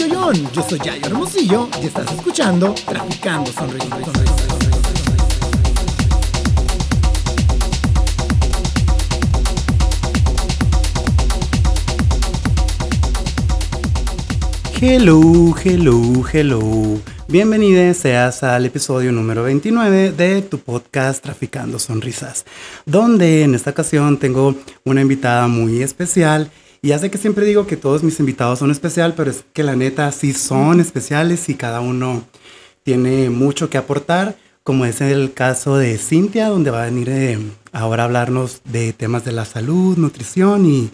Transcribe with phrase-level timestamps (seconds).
[0.00, 3.98] Yo soy Yayo Hermosillo y estás escuchando Traficando Sonrisas.
[14.80, 16.98] Hello, hello, hello.
[17.28, 22.46] Bienvenido seas al episodio número 29 de tu podcast Traficando Sonrisas,
[22.86, 24.54] donde en esta ocasión tengo
[24.84, 26.50] una invitada muy especial.
[26.82, 29.62] Y ya sé que siempre digo que todos mis invitados son especiales, pero es que
[29.62, 32.24] la neta sí son especiales y cada uno
[32.82, 37.38] tiene mucho que aportar, como es el caso de Cintia, donde va a venir eh,
[37.72, 40.90] ahora a hablarnos de temas de la salud, nutrición y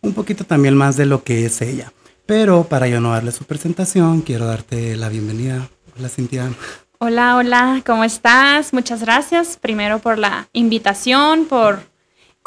[0.00, 1.92] un poquito también más de lo que es ella.
[2.26, 5.68] Pero para yo no darle su presentación, quiero darte la bienvenida.
[5.96, 6.50] Hola, Cintia.
[6.98, 8.72] Hola, hola, ¿cómo estás?
[8.72, 11.78] Muchas gracias primero por la invitación, por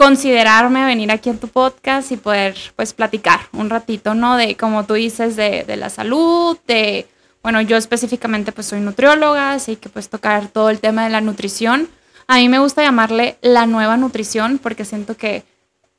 [0.02, 4.36] considerarme venir aquí en tu podcast y poder pues platicar un ratito, ¿no?
[4.36, 7.08] De como tú dices, de, de, la salud, de,
[7.44, 11.22] bueno, yo específicamente pues soy nutrióloga, así que pues tocar todo el tema de la
[11.22, 11.88] nutrición.
[12.26, 15.44] A mí me gusta llamarle la nueva nutrición porque siento que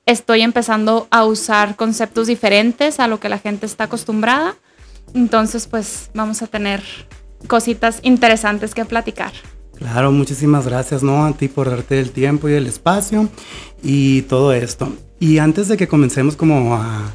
[0.05, 4.57] estoy empezando a usar conceptos diferentes a lo que la gente está acostumbrada.
[5.15, 6.83] Entonces pues vamos a tener
[7.47, 9.33] cositas interesantes que platicar.
[9.83, 11.25] Claro, muchísimas gracias, ¿no?
[11.25, 13.29] A ti por darte el tiempo y el espacio
[13.83, 14.93] y todo esto.
[15.19, 17.15] Y antes de que comencemos como a,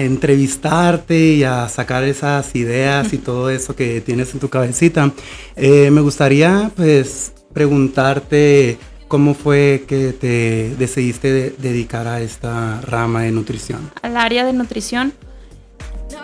[0.00, 5.12] entrevistarte y a sacar esas ideas y todo eso que tienes en tu cabecita,
[5.56, 8.76] eh, me gustaría pues preguntarte
[9.08, 13.90] cómo fue que te decidiste de dedicar a esta rama de nutrición.
[14.02, 15.14] Al área de nutrición.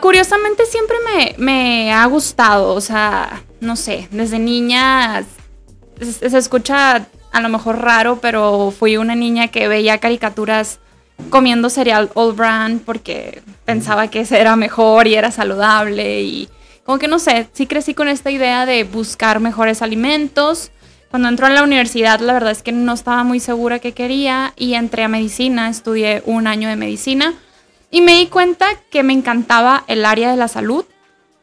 [0.02, 0.96] Curiosamente siempre
[1.38, 5.24] me, ha gustado, o sea, no sé, desde niña
[6.00, 10.81] se, escucha a lo mejor raro, pero fui una niña que veía caricaturas
[11.31, 16.48] comiendo cereal all brand porque pensaba que ese era mejor y era saludable y
[16.84, 20.70] como que no sé, sí crecí con esta idea de buscar mejores alimentos.
[21.10, 24.54] Cuando entró a la universidad, la verdad es que no estaba muy segura qué quería
[24.56, 27.34] y entré a medicina, estudié un año de medicina
[27.91, 30.84] y me di cuenta que me encantaba el área de la salud,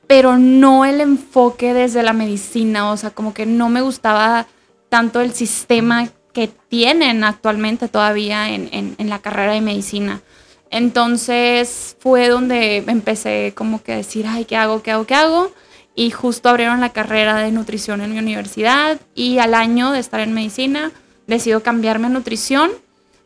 [0.08, 4.48] pero no el enfoque desde la medicina, o sea, como que no me gustaba
[4.90, 10.22] tanto el sistema que tienen actualmente todavía en, la carrera de medicina.
[10.70, 14.84] Entonces fue donde empecé como que a decir, ay, ¿qué hago?
[14.84, 15.06] ¿Qué hago?
[15.06, 15.52] ¿Qué hago?
[15.96, 20.20] Y justo abrieron la carrera de nutrición en mi universidad y al año de estar
[20.20, 20.92] en medicina
[21.26, 22.72] decido cambiarme a nutrición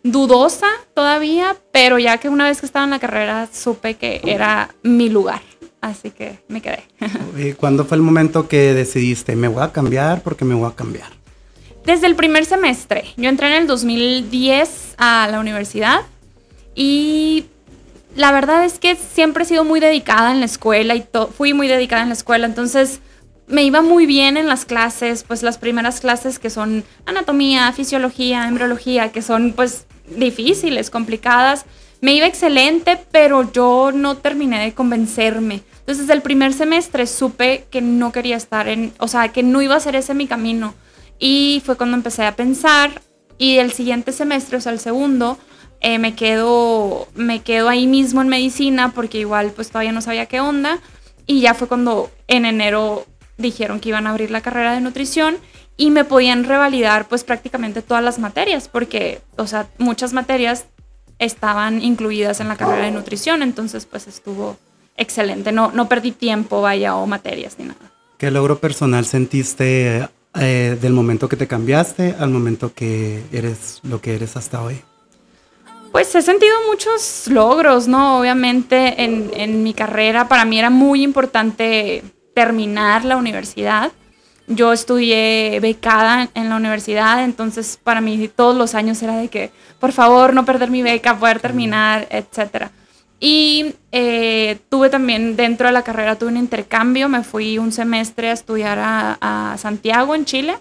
[0.03, 4.69] dudosa todavía, pero ya que una vez que estaba en la carrera supe que era
[4.83, 5.41] mi lugar.
[5.81, 6.83] Así que me quedé.
[7.37, 10.75] ¿Y cuándo fue el momento que decidiste, me voy a cambiar porque me voy a
[10.75, 11.09] cambiar?
[11.85, 13.05] Desde el primer semestre.
[13.17, 16.01] Yo entré en el 2010 a la universidad
[16.75, 17.45] y
[18.15, 21.67] la verdad es que siempre he sido muy dedicada en la escuela y fui muy
[21.67, 22.45] dedicada en la escuela.
[22.45, 22.99] Entonces
[23.47, 28.47] me iba muy bien en las clases, pues las primeras clases que son anatomía, fisiología,
[28.47, 29.85] embriología, que son pues
[30.15, 31.65] difíciles, complicadas.
[32.01, 35.63] Me iba excelente, pero yo no terminé de convencerme.
[35.79, 39.75] Entonces, el primer semestre supe que no quería estar en, o sea, que no iba
[39.75, 40.73] a ser ese mi camino.
[41.19, 43.01] Y fue cuando empecé a pensar.
[43.37, 45.37] Y el siguiente semestre, o sea, el segundo,
[45.81, 50.25] eh, me, quedo, me quedo ahí mismo en medicina porque igual pues todavía no sabía
[50.25, 50.79] qué onda.
[51.25, 53.05] Y ya fue cuando en enero
[53.37, 55.37] dijeron que iban a abrir la carrera de nutrición
[55.77, 60.65] y me podían revalidar pues prácticamente todas las materias, porque, o sea, muchas materias
[61.19, 64.57] estaban incluidas en la carrera de nutrición, entonces pues estuvo
[64.97, 67.91] excelente, no, no perdí tiempo, vaya, o materias ni nada.
[68.17, 74.01] ¿Qué logro personal sentiste eh, del momento que te cambiaste al momento que eres lo
[74.01, 74.81] que eres hasta hoy?
[75.91, 78.19] Pues he sentido muchos logros, ¿no?
[78.19, 82.03] Obviamente en, en mi carrera para mí era muy importante
[82.33, 83.91] terminar la universidad
[84.49, 89.51] yo estudié becada en la universidad, entonces para mí todos los años era de que,
[89.79, 92.65] por favor, no perder mi beca, poder terminar, etc.
[93.19, 98.31] Y eh, tuve también dentro de la carrera, tuve un intercambio, me fui un semestre
[98.31, 100.57] a estudiar a, Santiago, en Chile.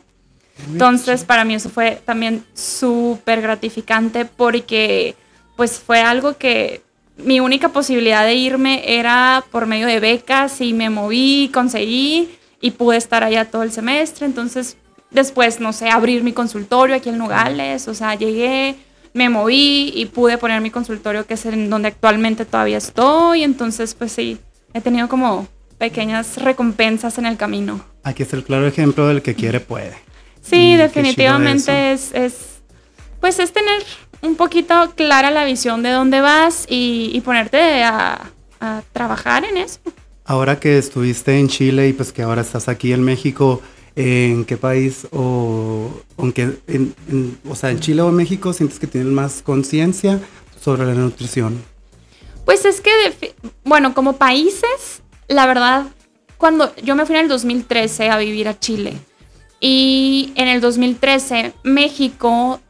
[0.71, 5.15] Entonces, para mí eso fue también súper gratificante porque
[5.57, 6.83] pues fue algo que
[7.17, 12.73] mi única posibilidad de irme era por medio de becas y me moví, conseguí y
[12.73, 14.27] pude estar allá todo el semestre.
[14.27, 14.77] Entonces,
[15.11, 18.77] después, no sé, abrir mi consultorio aquí en Nogales, o sea, llegué,
[19.15, 23.43] me moví y pude poner mi consultorio, que es en donde actualmente todavía estoy.
[23.43, 24.39] Entonces, pues sí,
[24.75, 25.47] he tenido como
[25.79, 27.85] pequeñas recompensas en el camino.
[28.03, 29.95] Aquí es el claro ejemplo del que quiere puede.
[30.43, 32.61] Sí, definitivamente es, es,
[33.21, 33.85] pues es tener
[34.23, 39.81] un poquito clara la visión de dónde vas y, ponerte a, a trabajar en eso.
[40.29, 43.63] Ahora que estuviste en Chile y pues que ahora estás aquí en México,
[43.97, 46.95] ¿en qué país o, aunque en,
[47.49, 50.21] o sea, en Chile o México sientes que tienen más conciencia
[50.61, 51.65] sobre la nutrición?
[52.45, 52.93] Pues es que,
[53.65, 55.87] bueno, como países, la verdad,
[56.37, 58.99] cuando yo me fui en el 2013 a vivir a Chile
[59.61, 62.61] y en el 2013 México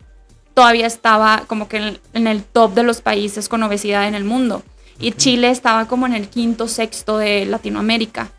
[0.55, 4.63] todavía estaba como que en el top de los países con obesidad en el mundo
[4.99, 8.31] y Chile estaba como en el quinto, sexto de Latinoamérica.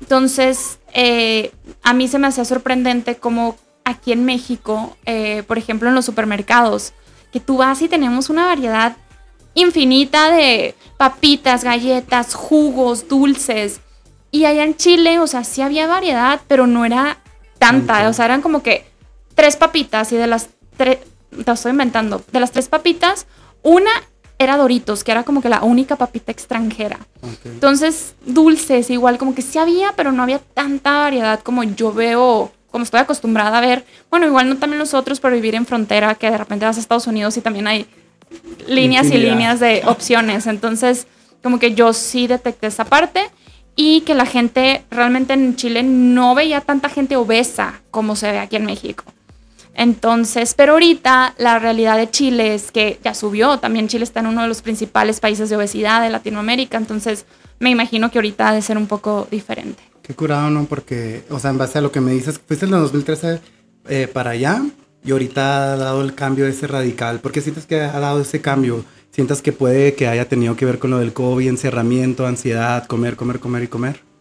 [0.00, 1.52] Entonces, eh,
[1.82, 6.04] a mí se me hacía sorprendente como aquí en México, eh, por ejemplo, en los
[6.04, 6.92] supermercados,
[7.32, 8.96] que tú vas y tenemos una variedad
[9.54, 13.80] infinita de papitas, galletas, jugos, dulces.
[14.30, 17.18] Y allá en Chile, o sea, sí había variedad, pero no era
[17.58, 18.08] tanta.
[18.08, 18.86] O sea, eran como que
[19.34, 20.98] tres papitas y de las tres,
[21.44, 23.26] te estoy inventando, de las tres papitas,
[23.62, 23.90] una
[24.42, 26.98] era Doritos, que era como que la única papita extranjera.
[27.44, 32.52] Entonces, dulces, igual como que sí había, pero no había tanta variedad como yo veo,
[32.70, 33.84] como estoy acostumbrada a ver.
[34.10, 36.80] Bueno, igual no también los otros, pero vivir en frontera, que de repente vas a
[36.80, 37.86] Estados Unidos y también hay
[38.66, 40.46] líneas y líneas de opciones.
[40.46, 41.06] Entonces,
[41.42, 43.30] como que yo sí detecté esa parte
[43.76, 48.38] y que la gente realmente en Chile no veía tanta gente obesa como se ve
[48.38, 49.04] aquí en México.
[49.74, 54.26] Entonces, pero ahorita la realidad de Chile es que ya subió, también Chile está en
[54.26, 57.24] uno de los principales países de obesidad de Latinoamérica, entonces
[57.58, 59.82] me imagino que ahorita ha de ser un poco diferente.
[60.02, 60.64] Qué curado, ¿no?
[60.64, 63.40] Porque, o sea, en base a lo que me dices, fuiste en el 2013
[63.88, 64.62] eh, para allá
[65.04, 67.20] y ahorita ha dado el cambio ese radical.
[67.20, 68.84] ¿Por qué sientes que ha dado ese cambio?
[69.10, 73.16] ¿Sientas que puede que haya tenido que ver con lo del COVID, encerramiento, ansiedad, comer,
[73.16, 74.11] comer, comer y comer?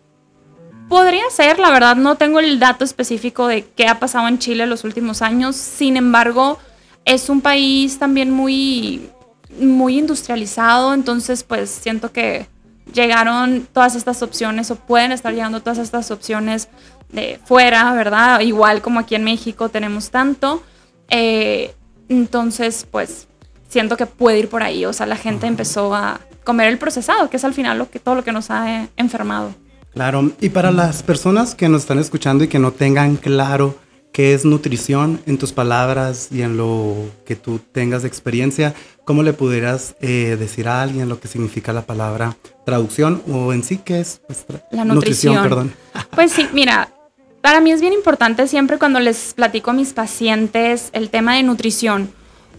[0.92, 4.66] Podría ser, la verdad no tengo el dato específico de qué ha pasado en Chile
[4.66, 5.56] los últimos años.
[5.56, 6.60] Sin embargo,
[7.06, 9.10] es un país también muy,
[9.58, 12.46] muy industrializado, entonces pues siento que
[12.94, 16.68] llegaron todas estas opciones o pueden estar llegando todas estas opciones
[17.08, 18.42] de fuera, ¿verdad?
[18.42, 20.62] Igual como aquí en México tenemos tanto.
[21.08, 21.74] Eh,
[22.10, 23.30] entonces, pues
[23.70, 24.84] siento que puede ir por ahí.
[24.84, 28.02] O sea, la gente empezó a comer el procesado, que es al final lo que,
[28.02, 29.54] todo lo que nos ha enfermado.
[29.94, 33.76] Claro, y para las personas que nos están escuchando y que no tengan claro
[34.12, 36.96] qué es nutrición en tus palabras y en lo
[37.26, 38.74] que tú tengas de experiencia,
[39.06, 42.36] ¿cómo le pudieras eh, decir a alguien lo que significa la palabra
[42.66, 44.22] traducción o en sí qué es
[44.72, 45.42] la nutrición?
[45.44, 45.74] perdón.
[46.16, 46.90] Pues sí, mira,
[47.42, 51.44] para mí es bien importante siempre cuando les platico a mis pacientes el tema de
[51.44, 52.12] nutrición,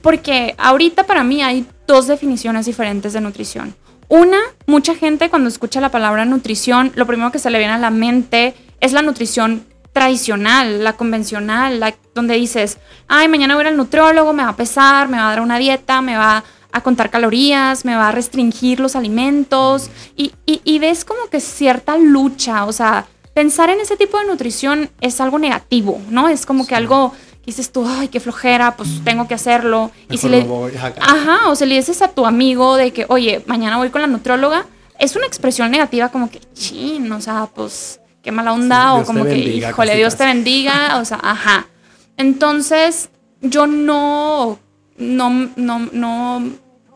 [0.02, 3.74] porque ahorita para mí hay dos definiciones diferentes de nutrición.
[4.12, 7.78] Una, mucha gente cuando escucha la palabra nutrición, lo primero que se le viene a
[7.78, 9.64] la mente es la nutrición
[9.94, 12.76] tradicional, la convencional, la, donde dices,
[13.08, 16.02] ay, mañana voy al nutriólogo, me va a pesar, me va a dar una dieta,
[16.02, 21.30] me va a contar calorías, me va a restringir los alimentos y, y ves como
[21.30, 26.28] que cierta lucha, o sea, pensar en ese tipo de nutrición es algo negativo, ¿no?
[26.28, 27.14] Es como que algo
[27.44, 29.90] dices tú, ay, qué flojera, pues tengo que hacerlo.
[30.10, 30.46] y si le,
[31.00, 34.06] ajá, o se le dices a tu amigo de que, oye, mañana voy con la
[34.06, 34.66] nutróloga,
[34.98, 39.24] es una expresión negativa como que, chin, o sea, pues qué mala onda, o como
[39.24, 41.66] que, híjole, Dios te bendiga, o sea, ajá.
[42.16, 44.58] Entonces, yo no,
[44.96, 46.42] no, no, no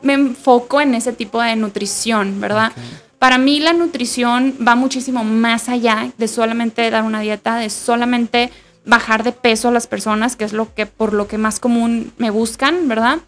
[0.03, 2.73] me enfoco en ese tipo de nutrición, ¿verdad?
[3.19, 8.53] Para mí la nutrición va muchísimo más allá de solamente dar una dieta, de solamente
[8.87, 12.13] bajar de peso a las personas, que es lo que por lo que más común
[12.17, 13.19] me buscan, ¿verdad?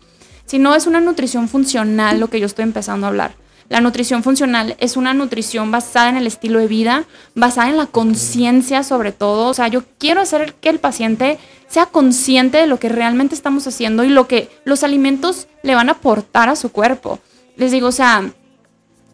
[0.47, 3.33] Si no es una nutrición funcional lo que yo estoy empezando a hablar.
[3.69, 7.85] La nutrición funcional es una nutrición basada en el estilo de vida, basada en la
[7.85, 9.49] conciencia sobre todo.
[9.49, 13.67] O sea, yo quiero hacer que el paciente sea consciente de lo que realmente estamos
[13.67, 17.19] haciendo y lo que los alimentos le van a aportar a su cuerpo.
[17.57, 18.31] Les digo, o sea,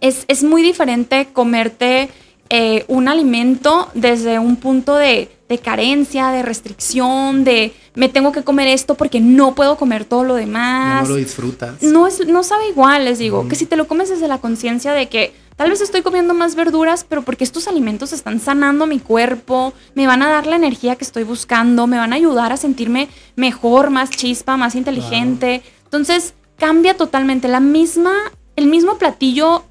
[0.01, 2.11] es, es muy diferente comerte
[2.49, 8.69] eh, un alimento desde un punto de, carencia, de restricción, de me tengo que comer
[8.69, 11.03] esto porque no puedo comer todo lo demás.
[11.03, 11.83] no lo disfrutas.
[11.83, 14.93] No, es, no sabe igual, les digo, que si te lo comes desde la conciencia
[14.93, 18.99] de que tal vez estoy comiendo más verduras, pero porque estos alimentos están sanando mi
[18.99, 22.57] cuerpo, me van a dar la energía que estoy buscando, me van a ayudar a
[22.57, 25.63] sentirme mejor, más chispa, más inteligente.
[25.85, 27.49] Entonces, cambia totalmente.
[27.49, 28.13] La misma,
[28.57, 29.65] el mismo platillo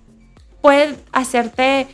[0.61, 1.87] puede hacerte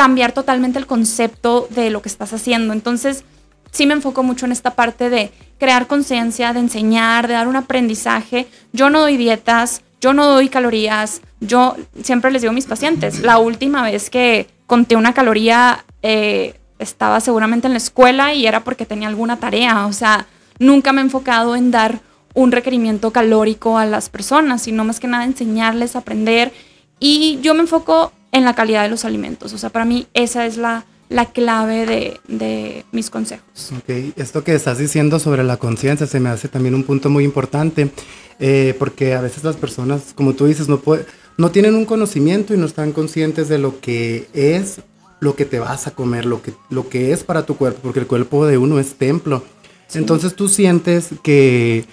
[0.00, 2.72] cambiar totalmente el concepto de lo que estás haciendo.
[2.72, 3.22] Entonces,
[3.70, 7.56] sí me enfoco mucho en esta parte de crear conciencia, de enseñar, de dar un
[7.56, 8.46] aprendizaje.
[8.72, 13.20] Yo no doy dietas, yo no doy calorías, yo siempre les digo a mis pacientes,
[13.20, 18.64] la última vez que conté una caloría eh, estaba seguramente en la escuela y era
[18.64, 20.28] porque tenía alguna tarea, o sea,
[20.58, 22.00] nunca me he enfocado en dar
[22.32, 26.54] un requerimiento calórico a las personas, sino más que nada enseñarles a aprender.
[26.98, 29.52] Y yo me enfoco en la calidad de los alimentos.
[29.52, 33.72] O sea, para mí esa es la, la clave de, de, mis consejos.
[33.76, 37.24] Ok, esto que estás diciendo sobre la conciencia se me hace también un punto muy
[37.24, 37.90] importante,
[38.38, 41.06] eh, porque a veces las personas, como tú dices, no, puede,
[41.36, 44.80] no tienen un conocimiento y no están conscientes de lo que es
[45.20, 48.00] lo que te vas a comer, lo que, lo que es para tu cuerpo, porque
[48.00, 49.44] el cuerpo de uno es templo.
[49.92, 51.84] Entonces tú sientes que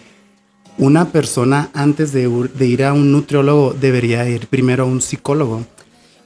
[0.78, 5.66] una persona antes de, de ir a un nutriólogo debería ir primero a un psicólogo.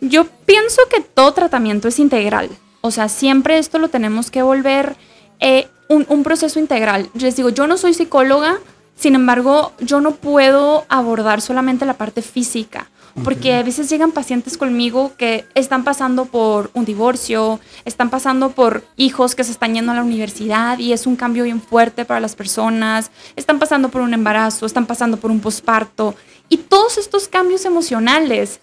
[0.02, 2.50] Yo pienso que todo tratamiento es integral.
[2.82, 4.96] O sea, siempre esto lo tenemos que volver
[5.40, 7.10] eh, un, un, proceso integral.
[7.14, 8.58] Les digo, yo no soy psicóloga,
[8.96, 12.90] sin embargo, yo no puedo abordar solamente la parte física.
[13.24, 18.86] Porque a veces llegan pacientes conmigo que están pasando por un divorcio, están pasando por
[18.96, 22.22] hijos que se están yendo a la universidad y es un cambio bien fuerte para
[22.22, 26.16] las personas, están pasando por un embarazo, están pasando por un posparto
[26.48, 28.62] y todos estos cambios emocionales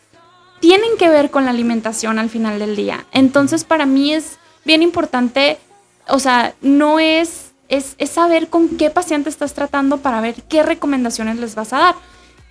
[0.60, 3.06] tienen que ver con la alimentación al final del día.
[3.12, 5.58] Entonces, para mí es bien importante,
[6.08, 11.38] o sea, no es, es, saber con qué paciente estás tratando para ver qué recomendaciones
[11.38, 11.94] les vas a dar.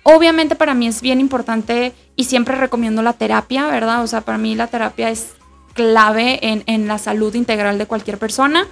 [0.02, 4.02] Obviamente para mí es bien importante y siempre recomiendo la terapia, ¿verdad?
[4.02, 5.32] O sea, para mí la terapia es
[5.74, 8.66] clave en, la salud integral de cualquier persona.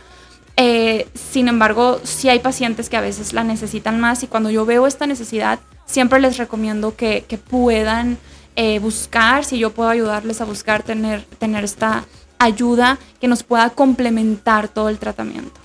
[0.56, 4.64] Eh, sin embargo, sí hay pacientes que a veces la necesitan más y cuando yo
[4.64, 8.18] veo esta necesidad, siempre les recomiendo que, que puedan
[8.56, 12.04] eh, buscar, si yo puedo ayudarles a buscar tener, tener esta
[12.38, 15.60] ayuda que nos pueda complementar todo el tratamiento.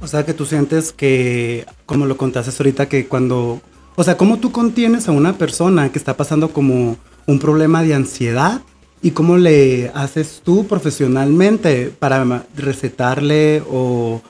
[0.00, 3.60] O sea, que tú sientes que, como lo contaste ahorita, que cuando,
[3.96, 6.96] o sea, ¿cómo tú contienes a una persona que está pasando como
[7.26, 8.62] un problema de ansiedad
[9.02, 14.22] y cómo le haces tú profesionalmente para recetarle o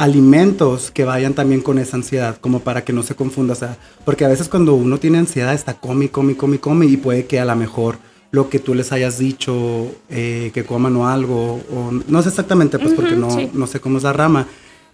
[0.00, 3.76] alimentos que vayan también con esa ansiedad, como para que no se confunda, o sea,
[4.06, 7.38] porque a veces cuando uno tiene ansiedad está come, come, come, come y puede que
[7.38, 7.98] a lo mejor
[8.30, 12.78] lo que tú les hayas dicho, eh, que coman o algo, o no sé exactamente,
[12.78, 14.46] pues porque no, no sé cómo es la rama,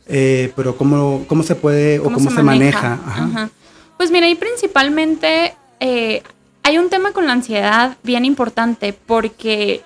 [0.09, 2.99] eh, pero cómo, cómo se puede o cómo, se, maneja.
[3.97, 6.25] Pues mira, y principalmente eh,
[6.65, 9.83] hay un tema con la ansiedad bien importante, porque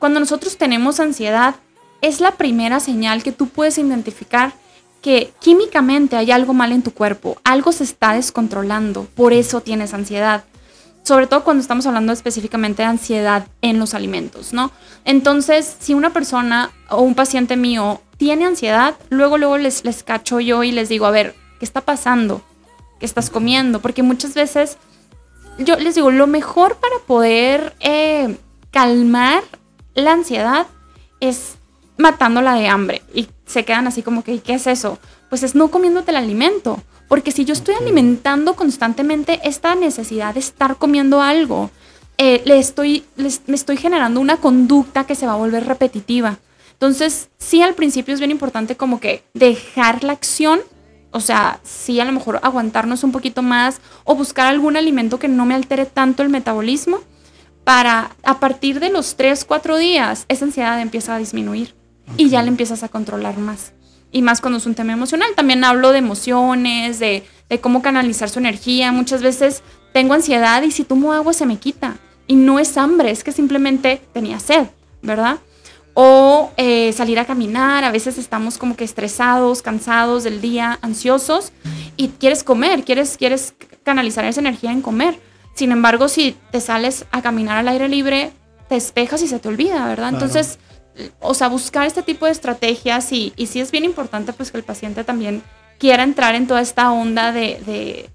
[0.00, 1.54] cuando nosotros tenemos ansiedad,
[2.02, 4.63] es la primera señal que tú puedes identificar
[5.04, 9.92] que químicamente hay algo mal en tu cuerpo, algo se está descontrolando, por eso tienes
[9.92, 10.44] ansiedad.
[11.02, 14.70] Sobre todo cuando estamos hablando específicamente de ansiedad en los alimentos, ¿no?
[15.04, 20.40] Entonces, si una persona o un paciente mío tiene ansiedad, luego, luego les, les cacho
[20.40, 22.40] yo y les digo, a ver, ¿qué está pasando?
[22.98, 23.80] ¿Qué estás comiendo?
[23.80, 24.78] Porque muchas veces,
[25.58, 28.38] yo les digo, lo mejor para poder eh,
[28.70, 29.42] calmar
[29.94, 30.66] la ansiedad
[31.20, 31.58] es
[31.96, 33.02] matándola de hambre.
[33.14, 34.98] Y se quedan así como que, ¿qué es eso?
[35.28, 36.82] Pues es no comiéndote el alimento.
[37.08, 41.70] Porque si yo estoy alimentando constantemente esta necesidad de estar comiendo algo,
[42.16, 46.38] eh, le estoy, me estoy generando una conducta que se va a volver repetitiva.
[46.72, 50.60] Entonces, sí, al principio es bien importante como que dejar la acción,
[51.12, 55.28] o sea, sí, a lo mejor aguantarnos un poquito más o buscar algún alimento que
[55.28, 57.00] no me altere tanto el metabolismo
[57.62, 61.74] para a partir de los 3, 4 días esa ansiedad empieza a disminuir
[62.16, 63.72] y ya le empiezas a controlar más.
[64.12, 65.30] Y más cuando es un tema emocional.
[65.34, 67.24] También hablo de emociones, de,
[67.60, 68.92] cómo canalizar su energía.
[68.92, 71.96] Muchas veces tengo ansiedad y si tomo agua se me quita.
[72.26, 74.66] Y no es hambre, es que simplemente tenía sed,
[75.02, 75.38] ¿verdad?
[75.94, 81.52] O eh, salir a caminar, a veces estamos como que estresados, cansados del día, ansiosos
[81.96, 85.20] y quieres comer, quieres, quieres canalizar esa energía en comer.
[85.54, 88.32] Sin embargo, si te sales a caminar al aire libre,
[88.68, 90.08] te espejas y se te olvida, ¿verdad?
[90.08, 90.58] Entonces,
[91.20, 94.58] o sea, buscar este tipo de estrategias y, y sí es bien importante pues que
[94.58, 95.42] el paciente también
[95.78, 98.08] quiera entrar en toda esta onda de,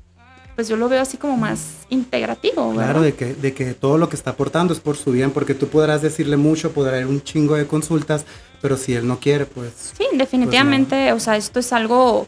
[0.56, 2.74] pues yo lo veo así como más integrativo.
[2.74, 5.54] Claro, de que, de que todo lo que está aportando es por su bien, porque
[5.54, 8.26] tú podrás decirle mucho, podrá haber un chingo de consultas,
[8.62, 9.94] pero si él no quiere, pues...
[9.98, 12.28] Sí, definitivamente, pues o sea, esto es algo,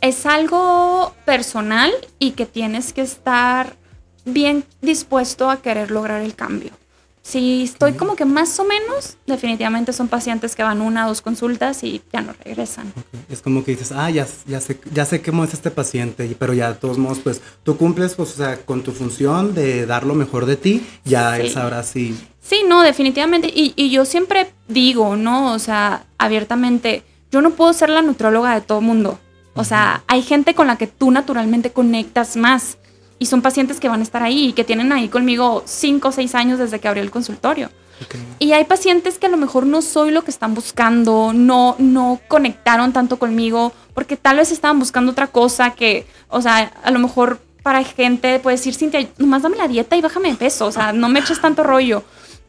[0.00, 3.76] es algo personal y que tienes que estar
[4.24, 6.70] bien dispuesto a querer lograr el cambio.
[7.24, 11.22] Si estoy como que más o menos, definitivamente son pacientes que van una o dos
[11.22, 12.92] consultas y ya no regresan.
[13.30, 16.52] Es como que dices, ah, ya, ya, sé, ya sé cómo es este paciente, pero
[16.52, 20.04] ya de todos modos, pues tú cumples pues, o sea, con tu función de dar
[20.04, 22.14] lo mejor de ti, ya él sabrá si...
[22.42, 23.48] Sí, no, definitivamente.
[23.48, 25.54] Y, y yo siempre digo, ¿no?
[25.54, 29.18] O sea, abiertamente, yo no puedo ser la nutróloga de todo mundo.
[29.54, 32.76] O sea, hay gente con la que tú naturalmente conectas más
[33.24, 36.12] y son pacientes que van a estar ahí y que tienen ahí conmigo cinco o
[36.12, 37.70] seis años desde que abrió el consultorio.
[38.38, 42.20] Y hay pacientes que a lo mejor no soy lo que están buscando, no, no
[42.28, 46.98] conectaron tanto conmigo, porque tal vez estaban buscando otra cosa que, o sea, a lo
[46.98, 50.72] mejor para gente puede decir, Cintia, nomás dame la dieta y bájame de peso, o
[50.72, 52.04] sea, no me eches tanto rollo.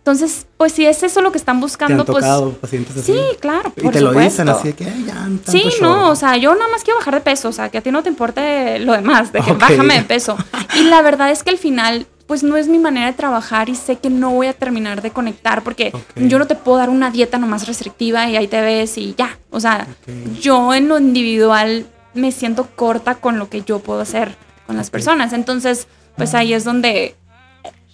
[0.05, 2.23] Entonces, pues si es eso lo que están buscando, ¿Te han pues...
[2.23, 3.11] tocado pacientes así?
[3.11, 5.81] Sí, claro, Y te lo dicen así de que, "Ay, ya, tanto Sí, show".
[5.81, 7.89] no, o sea, yo nada más quiero bajar de peso, o sea, que a ti
[7.89, 10.37] no te importe lo demás, de que bájame de peso.
[10.75, 13.73] Y la verdad es que al final, pues no es mi manera de trabajar y
[13.73, 17.09] sé que no voy a terminar de conectar porque yo no te puedo dar una
[17.09, 19.39] dieta nomás restrictiva y ahí te ves y ya.
[19.49, 19.87] O sea,
[20.39, 24.35] yo en lo individual me siento corta con lo que yo puedo hacer
[24.67, 25.33] con las personas.
[25.33, 27.15] Entonces, pues ahí es donde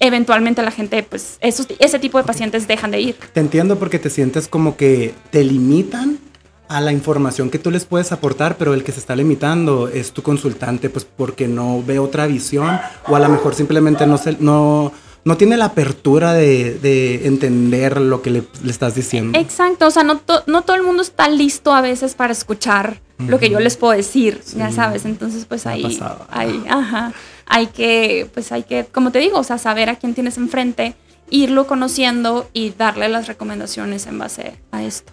[0.02, 3.16] eventualmente la gente, pues esos, ese tipo de pacientes dejan de ir.
[3.34, 6.20] Te entiendo porque te sientes como que te limitan
[6.68, 10.12] a la información que tú les puedes aportar, pero el que se está limitando es
[10.12, 14.38] tu consultante, pues porque no ve otra visión o a lo mejor simplemente no, se,
[14.40, 14.92] no,
[15.26, 19.38] no tiene la apertura de, de entender lo que le, le estás diciendo.
[19.38, 23.02] Exacto, o sea, no, to- no todo el mundo está listo a veces para escuchar
[23.28, 26.00] lo que yo les puedo decir, ya sabes, entonces pues ahí,
[26.30, 27.14] ahí, ajá,
[27.46, 30.96] hay que, pues hay que, como te digo, o sea, saber a quién tienes enfrente,
[31.30, 35.12] irlo conociendo y darle las recomendaciones en base a esto.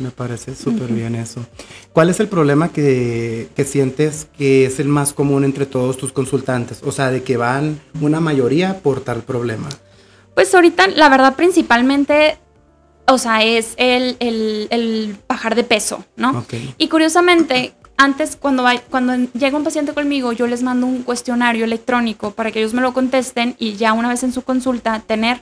[0.00, 1.44] Me parece súper bien eso.
[1.92, 6.12] ¿Cuál es el problema que, que sientes que es el más común entre todos tus
[6.12, 6.80] consultantes?
[6.84, 9.68] O sea, de que van una mayoría por tal problema.
[10.34, 12.38] Pues ahorita, la verdad, principalmente,
[13.08, 16.32] o sea, es el, el- el bajar de peso, ¿no?
[16.78, 22.32] Y curiosamente, antes cuando, cuando llega un paciente conmigo, yo les mando un cuestionario electrónico
[22.32, 25.40] para que ellos me lo contesten y ya una vez en su consulta tener.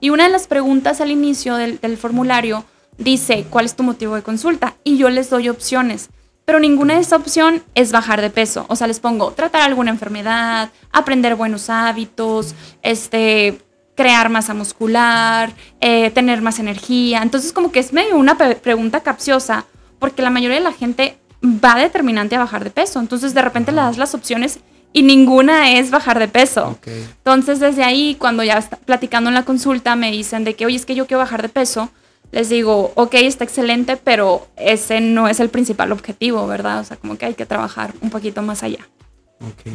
[0.00, 2.64] Y una de las preguntas al inicio del, del formulario
[2.98, 4.74] dice, ¿cuál es tu motivo de consulta?
[4.82, 6.08] Y yo les doy opciones.
[6.44, 8.66] Pero ninguna de esa opción es bajar de peso.
[8.68, 13.60] O sea, les pongo tratar alguna enfermedad, aprender buenos hábitos, este,
[13.94, 17.22] crear masa muscular, eh, tener más energía.
[17.22, 19.66] Entonces, como que es medio una pregunta capciosa,
[19.98, 23.00] porque la mayoría de la gente va determinante a bajar de peso.
[23.00, 24.60] Entonces, de repente le das las opciones
[24.92, 26.68] y ninguna es bajar de peso.
[26.68, 26.88] Ok.
[26.88, 30.76] Entonces, desde ahí, cuando ya está platicando en la consulta, me dicen de que, oye,
[30.76, 31.90] es que yo quiero bajar de peso.
[32.30, 36.80] Les digo, ok, está excelente, pero ese no es el principal objetivo, ¿verdad?
[36.80, 38.88] O sea, como que hay que trabajar un poquito más allá.
[39.40, 39.72] Ok.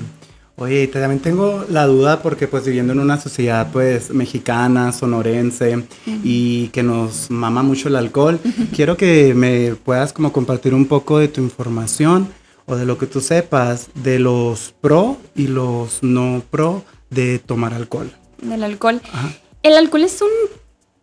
[0.60, 5.86] Oye, también tengo la duda porque pues viviendo en una sociedad pues mexicana, sonorense
[6.24, 8.40] y que nos mama mucho el alcohol,
[8.76, 12.28] quiero que me puedas como compartir un poco de tu información
[12.66, 17.76] o de lo que tú sepas de los pro y los no pro de tomar
[17.76, 18.12] alcohol.
[18.42, 19.00] Del alcohol.
[19.14, 19.30] Ajá.
[19.62, 20.30] El alcohol es un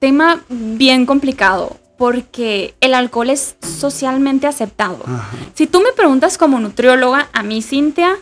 [0.00, 5.04] tema bien complicado porque el alcohol es socialmente aceptado.
[5.06, 5.36] Ajá.
[5.54, 8.16] Si tú me preguntas como nutrióloga, a mí Cintia,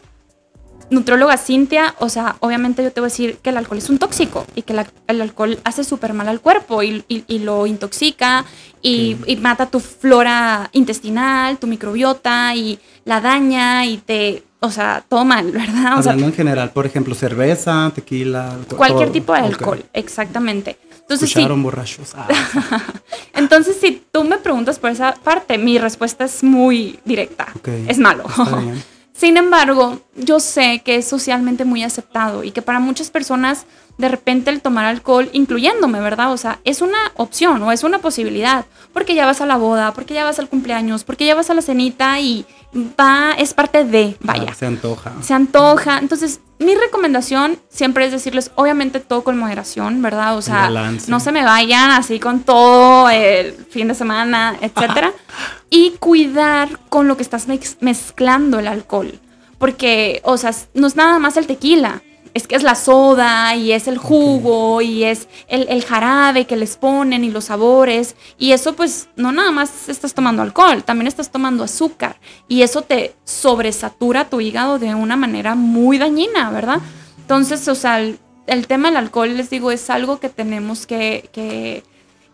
[0.93, 3.99] nutrióloga Cintia, o sea, obviamente yo te voy a decir que el alcohol es un
[3.99, 7.67] tóxico y que la- el alcohol hace súper mal al cuerpo y, y- y lo
[7.67, 8.45] intoxica
[8.83, 15.03] y, y mata tu flora intestinal, tu microbiota y la daña y te, o sea,
[15.09, 15.99] todo mal, ¿verdad?
[15.99, 19.13] O sea, Hablando en general, por ejemplo, cerveza, tequila, cualquier todo.
[19.13, 20.79] tipo de alcohol, exactamente.
[21.01, 22.13] Entonces, sí, borrachos.
[22.15, 22.29] Ah,
[23.35, 27.49] entonces, si tú me preguntas por esa parte, mi respuesta es muy directa.
[27.89, 28.25] Es malo.
[28.29, 28.83] está bien.
[29.23, 34.09] Sin embargo, yo sé que es socialmente muy aceptado y que para muchas personas de
[34.09, 36.33] repente el tomar alcohol, incluyéndome, ¿verdad?
[36.33, 39.93] O sea, es una opción o es una posibilidad, porque ya vas a la boda,
[39.93, 43.85] porque ya vas al cumpleaños, porque ya vas a la cenita y va, es parte
[43.85, 45.13] de, vaya Ah, se antoja.
[45.23, 45.99] se antoja.
[45.99, 50.37] Entonces, mi recomendación siempre es decirles, obviamente todo con moderación, ¿verdad?
[50.37, 51.11] O sea, balance.
[51.11, 55.13] no se me vayan así con todo el fin de semana, etcétera.
[55.71, 59.19] y cuidar con lo que estás mez- mezclando el alcohol.
[59.59, 62.03] Porque, o sea, no es nada más el tequila.
[62.35, 66.57] Es que es la soda y es el jugo y es el, el jarabe que
[66.57, 68.17] les ponen y los sabores.
[68.39, 72.17] Y eso pues no nada más estás tomando alcohol, también estás tomando azúcar.
[72.49, 76.79] Y eso te sobresatura tu hígado de una manera muy dañina, ¿verdad?
[77.19, 81.29] Entonces, o sea, el, el tema del alcohol, les digo, es algo que tenemos que,
[81.33, 81.83] que,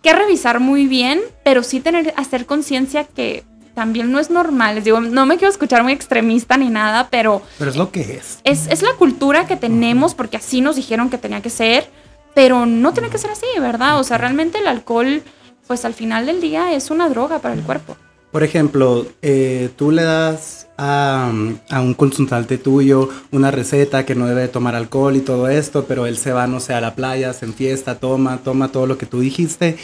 [0.03, 3.45] que revisar muy bien, pero sí tener, hacer conciencia que
[3.79, 4.75] también no es normal.
[4.75, 8.01] Les digo, no me quiero escuchar muy extremista ni nada, pero Pero es lo que
[8.17, 8.41] es.
[8.43, 11.89] es, es la cultura que tenemos porque así nos dijeron que tenía que ser,
[12.35, 14.01] pero no tiene que ser así, ¿verdad?
[14.01, 15.23] O sea, realmente el alcohol,
[15.69, 17.97] pues al final del día es una droga para el cuerpo.
[18.33, 21.31] Por ejemplo, eh, tú le das a,
[21.71, 25.85] a un consultante tuyo una receta que no debe de tomar alcohol y todo esto,
[25.87, 28.99] pero él se va, no sé, a la playa, se enfiesta, toma, toma todo lo
[28.99, 29.77] que tú dijiste.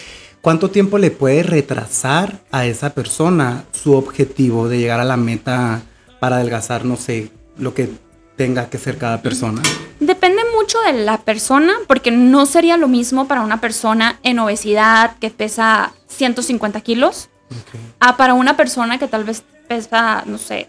[0.44, 5.80] ¿Cuánto tiempo le puede retrasar a esa persona su objetivo de llegar a la meta
[6.20, 7.88] para adelgazar, no sé, lo que
[8.36, 9.62] tenga que ser cada persona?
[10.00, 15.16] Depende mucho de la persona, porque no sería lo mismo para una persona en obesidad
[15.16, 17.30] que pesa 150 kilos,
[17.98, 20.68] a para una persona que tal vez pesa, no sé,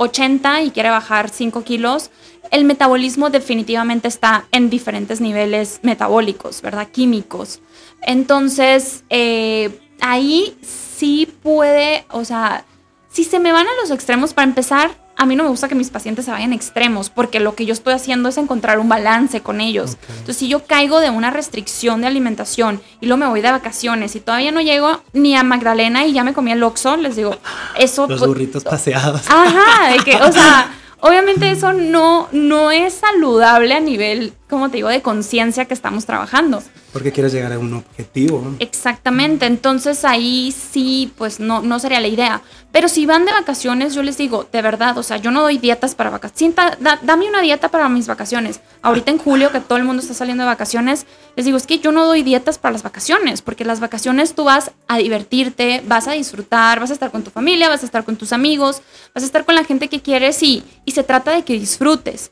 [0.00, 2.10] 80 y quiere bajar 5 kilos.
[2.50, 6.88] el metabolismo definitivamente está en diferentes niveles metabólicos, ¿verdad?
[6.88, 7.60] Químicos.
[8.02, 12.64] Entonces, eh, ahí sí puede, o sea,
[13.08, 15.74] si se me van a los extremos, para empezar, a mí no me gusta que
[15.74, 19.42] mis pacientes se vayan extremos, porque lo que yo estoy haciendo es encontrar un balance
[19.42, 19.98] con ellos.
[20.08, 24.16] Entonces, si yo caigo de una restricción de alimentación y luego me voy de vacaciones
[24.16, 27.36] y todavía no llego ni a Magdalena y ya me comí el Oxxo, les digo,
[27.76, 28.06] eso...
[28.06, 29.22] Los burritos paseados.
[29.28, 34.78] Ajá, de que, o sea, obviamente eso no, no es saludable a nivel, como te
[34.78, 36.62] digo, de conciencia que estamos trabajando.
[36.92, 38.56] Porque quieres llegar a un objetivo.
[38.58, 42.42] Exactamente, entonces ahí sí, pues no, no sería la idea.
[42.72, 45.58] Pero si van de vacaciones, yo les digo, de verdad, o sea, yo no doy
[45.58, 46.56] dietas para vacaciones.
[47.02, 48.60] dame una dieta para mis vacaciones.
[48.82, 51.80] Ahorita en julio, que todo el mundo está saliendo de vacaciones, les digo, es que
[51.80, 56.06] yo no doy dietas para las vacaciones, porque las vacaciones tú vas a divertirte, vas
[56.06, 58.82] a disfrutar, vas a estar con tu familia, vas a estar con tus amigos,
[59.14, 62.30] vas a estar con la gente que quieres y, y se trata de que disfrutes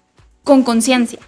[0.48, 1.18] con conciencia.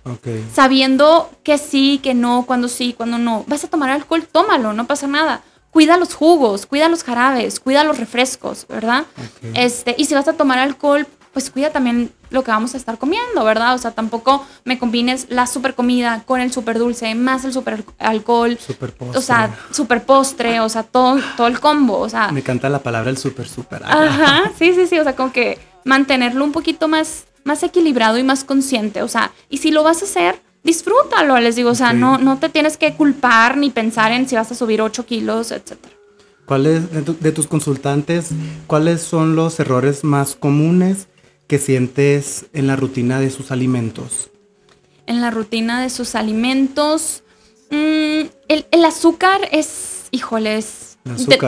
[0.50, 3.44] Sabiendo que sí, que no, cuando sí, cuando no.
[3.48, 5.42] Vas a tomar alcohol, tómalo, no pasa nada.
[5.70, 9.04] Cuida los jugos, cuida los jarabes, cuida los refrescos, ¿verdad?
[9.52, 12.96] Este, y si vas a tomar alcohol, pues cuida también lo que vamos a estar
[12.96, 13.74] comiendo, ¿verdad?
[13.74, 17.84] O sea, tampoco me combines la super comida con el super dulce, más el super
[17.98, 18.56] alcohol.
[18.58, 19.18] Super postre.
[19.18, 22.32] O sea, super postre, o sea, todo, todo el combo, o sea.
[22.32, 23.82] Me encanta la palabra el super super.
[23.84, 28.22] Ajá, sí, sí, sí, o sea, como que mantenerlo un poquito más más equilibrado y
[28.22, 29.02] más consciente.
[29.02, 31.70] O sea, y si lo vas a hacer, disfrútalo, les digo.
[31.70, 34.82] O sea, no, no te tienes que culpar ni pensar en si vas a subir
[34.82, 35.76] 8 kilos, etc.
[36.46, 38.30] ¿Cuáles de, de tus consultantes,
[38.66, 41.06] cuáles son los errores más comunes
[41.50, 44.30] que sientes en la rutina de sus alimentos?
[45.06, 47.24] En la rutina de sus alimentos,
[47.70, 50.98] mm, el, azúcar es, híjoles,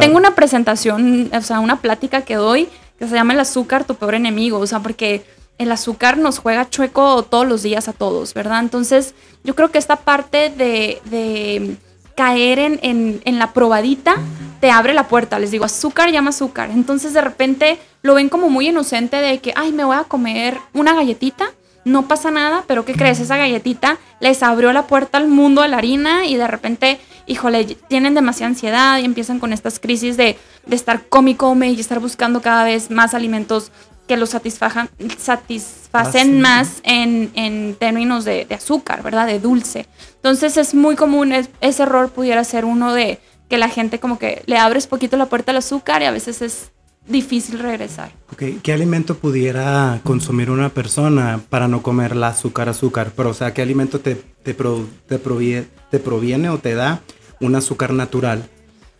[0.00, 3.94] tengo una presentación, o sea, una plática que doy que se llama El azúcar, tu
[3.94, 5.24] peor enemigo, o sea, porque
[5.62, 8.60] el azúcar nos juega chueco todos los días a todos, ¿verdad?
[8.60, 11.76] Entonces, yo creo que esta parte de,
[12.14, 14.16] caer en, la probadita
[14.60, 15.38] te abre la puerta.
[15.38, 16.70] Les digo, azúcar llama azúcar.
[16.70, 20.58] Entonces, de repente lo ven como muy inocente de que, ay, me voy a comer
[20.74, 21.50] una galletita.
[21.84, 23.18] No pasa nada, pero ¿qué crees?
[23.18, 27.64] Esa galletita les abrió la puerta al mundo de la harina y de repente, híjole,
[27.64, 31.80] tienen demasiada ansiedad y empiezan con estas crisis de, de estar come y come y
[31.80, 33.72] estar buscando cada vez más alimentos
[34.06, 39.26] que los satisfajan, satisfacen más en, términos de, azúcar, ¿verdad?
[39.26, 39.86] De dulce.
[40.16, 44.42] Entonces es muy común, ese error pudiera ser uno de que la gente como que
[44.46, 46.72] le abres poquito la puerta al azúcar y a veces es
[47.06, 48.12] difícil regresar.
[48.32, 48.60] Okay.
[48.62, 53.12] ¿Qué alimento pudiera consumir una persona para no comer la azúcar, azúcar?
[53.14, 57.00] Pero, o sea, ¿qué alimento te, te, te, proviene, te proviene o te da
[57.40, 58.48] un azúcar natural?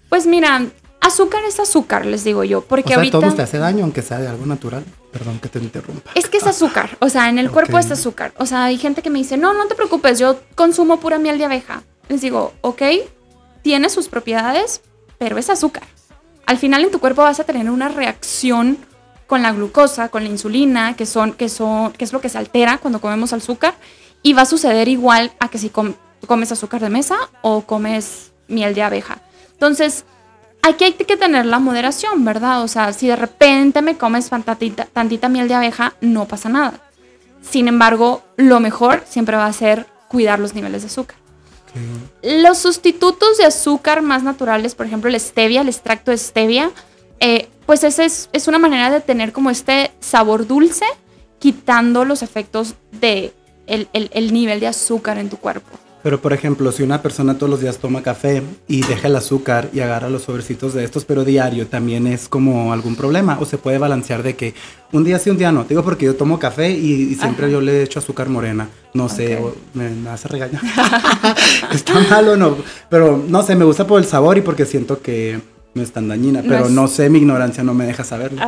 [0.09, 0.67] Pues mira,
[1.03, 3.19] Azúcar es azúcar, les digo yo, porque o sea, ahorita...
[3.19, 4.85] todo te hace daño, aunque sea de algo natural.
[5.11, 6.13] Perdón que te interrumpa.
[6.15, 8.33] Es que es azúcar, o sea, en el cuerpo es azúcar.
[8.39, 11.39] O sea, hay gente que me dice, no, no te preocupes, yo consumo pura miel
[11.39, 11.83] de abeja.
[12.09, 12.83] Les digo, ok,
[13.63, 14.81] tiene sus propiedades,
[15.19, 15.83] pero es azúcar.
[16.47, 18.79] Al final en tu cuerpo vas a tener una reacción
[19.27, 22.39] con la glucosa, con la insulina, que, son, que, son, que es lo que se
[22.39, 23.75] altera cuando comemos azúcar,
[24.23, 28.75] y va a suceder igual a que si comes azúcar de mesa o comes miel
[28.75, 29.19] de abeja.
[29.53, 30.05] Entonces,
[30.73, 32.63] aquí hay que tener la moderación, ¿verdad?
[32.63, 36.81] O sea, si de repente me comes tantita, miel de abeja, no pasa nada.
[37.43, 41.17] Sin embargo, lo mejor siempre va a ser cuidar los niveles de azúcar.
[42.23, 46.71] Los sustitutos de azúcar más naturales, por ejemplo, el stevia, el extracto de stevia,
[47.19, 50.85] eh, pues es, una manera de tener como este sabor dulce,
[51.39, 53.33] quitando los efectos de
[53.67, 55.82] el nivel de azúcar en tu cuerpo.
[56.03, 59.69] Pero por ejemplo, si una persona todos los días toma café y deja el azúcar
[59.73, 63.59] y agarra los sobrecitos de estos, pero diario, también es como algún problema o se
[63.59, 64.55] puede balancear de que
[64.91, 65.65] un día sí, un día no.
[65.65, 68.69] Digo porque yo tomo café y, siempre yo le echo azúcar morena.
[68.95, 69.41] No sé,
[69.75, 70.61] me, hace regañar.
[71.73, 72.57] Está mal o no,
[72.91, 75.41] pero no sé, me gusta por el sabor y porque siento que
[75.75, 78.43] no es tan dañina, pero no, sé, mi ignorancia no me deja saberlo.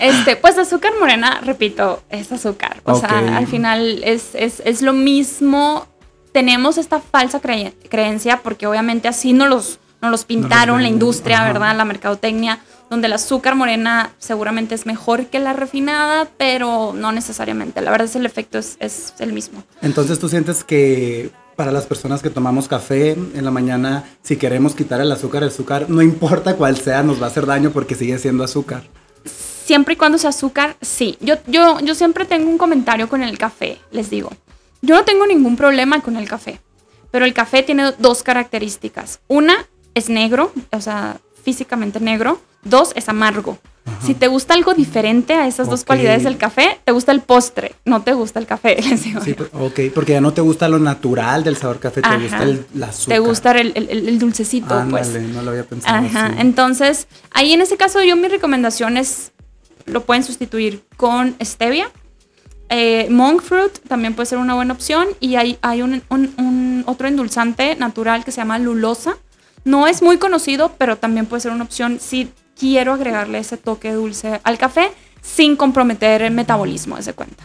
[0.00, 2.80] Este, pues azúcar morena, repito, es azúcar.
[2.84, 5.86] O sea, al final es, es, es lo mismo
[6.32, 11.76] tenemos esta falsa creencia porque obviamente así no los, no los pintaron la industria, ¿verdad?
[11.76, 17.80] La mercadotecnia, donde el azúcar morena seguramente es mejor que la refinada, pero no necesariamente.
[17.80, 19.64] La verdad es el efecto es, es el mismo.
[19.82, 24.74] Entonces tú sientes que para las personas que tomamos café en la mañana, si queremos
[24.74, 27.94] quitar el azúcar, el azúcar, no importa cuál sea, nos va a hacer daño porque
[27.94, 28.84] sigue siendo azúcar.
[29.64, 31.18] Siempre y cuando sea azúcar, sí.
[31.20, 34.30] Yo, yo, yo siempre tengo un comentario con el café, les digo.
[34.82, 36.60] Yo no tengo ningún problema con el café,
[37.10, 39.20] pero el café tiene dos características.
[39.28, 42.40] Una es negro, o sea, físicamente negro.
[42.62, 43.58] Dos es amargo.
[44.04, 47.74] Si te gusta algo diferente a esas dos cualidades del café, te gusta el postre,
[47.86, 48.76] no te gusta el café.
[48.88, 52.18] les digo Sí, ok, porque ya no te gusta lo natural del sabor café, te
[52.18, 53.14] gusta el, azúcar.
[53.14, 55.08] Te gusta el, el- el- el dulcecito, pues.
[55.08, 56.26] no lo había pensado Ajá.
[56.26, 56.34] así.
[56.38, 59.32] Entonces, ahí en ese caso, yo mi recomendación es
[59.86, 61.90] lo pueden sustituir con stevia.
[62.70, 65.08] Eh, monk fruit también puede ser una buena opción.
[65.20, 69.16] Y hay, hay un, un- otro endulzante natural que se llama lulosa.
[69.64, 73.92] No es muy conocido, pero también puede ser una opción si quiero agregarle ese toque
[73.92, 77.44] dulce al café sin comprometer el metabolismo, de cuenta.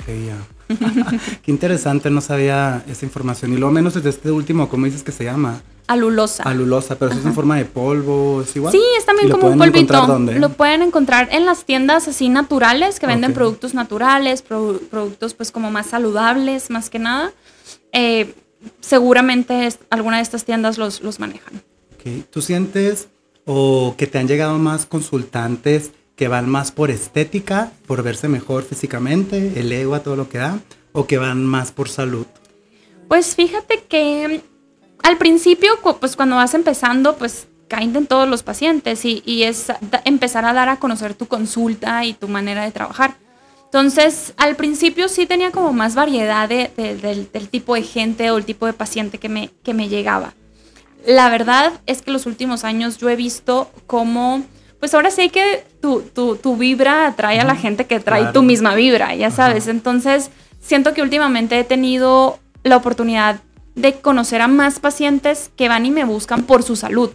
[0.00, 0.36] Ok, ya.
[1.42, 3.52] Qué interesante, no sabía esa información.
[3.52, 5.60] Y lo menos es de este último, ¿cómo dices que se llama?
[5.88, 6.42] Alulosa.
[6.44, 8.70] Alulosa, pero eso es en forma de polvo, ¿es igual?
[8.72, 10.06] Sí, es también ¿Y lo como un polvito.
[10.06, 10.38] dónde?
[10.38, 15.50] Lo pueden encontrar en las tiendas así naturales que venden productos naturales, pro- productos pues
[15.50, 17.32] como más saludables, más que nada.
[17.92, 18.34] Eh,
[18.80, 21.62] seguramente es- alguna de estas tiendas los, los manejan.
[22.30, 23.08] ¿Tú sientes
[23.44, 28.62] o que te han llegado más consultantes que van más por estética, por verse mejor
[28.64, 30.58] físicamente, el ego a todo lo que da,
[30.92, 32.26] o que van más por salud?
[33.08, 34.42] Pues fíjate que
[35.02, 39.66] al principio, pues cuando vas empezando, pues caen en todos los pacientes y, y es
[39.66, 43.14] da- empezar a dar a conocer tu consulta y tu manera de trabajar.
[43.66, 48.30] Entonces, al principio sí tenía como más variedad de- de- del, del tipo de gente
[48.30, 50.32] o el tipo de paciente que me, que me llegaba.
[51.06, 54.42] La verdad es que los últimos años yo he visto cómo,
[54.80, 58.32] pues ahora sí que tu, tu, tu vibra atrae a la gente que trae Claro.
[58.32, 59.68] tu misma vibra, ya sabes.
[59.68, 60.30] Entonces,
[60.60, 63.40] siento que últimamente he tenido la oportunidad
[63.80, 67.10] de conocer a más pacientes que van y me buscan por su salud.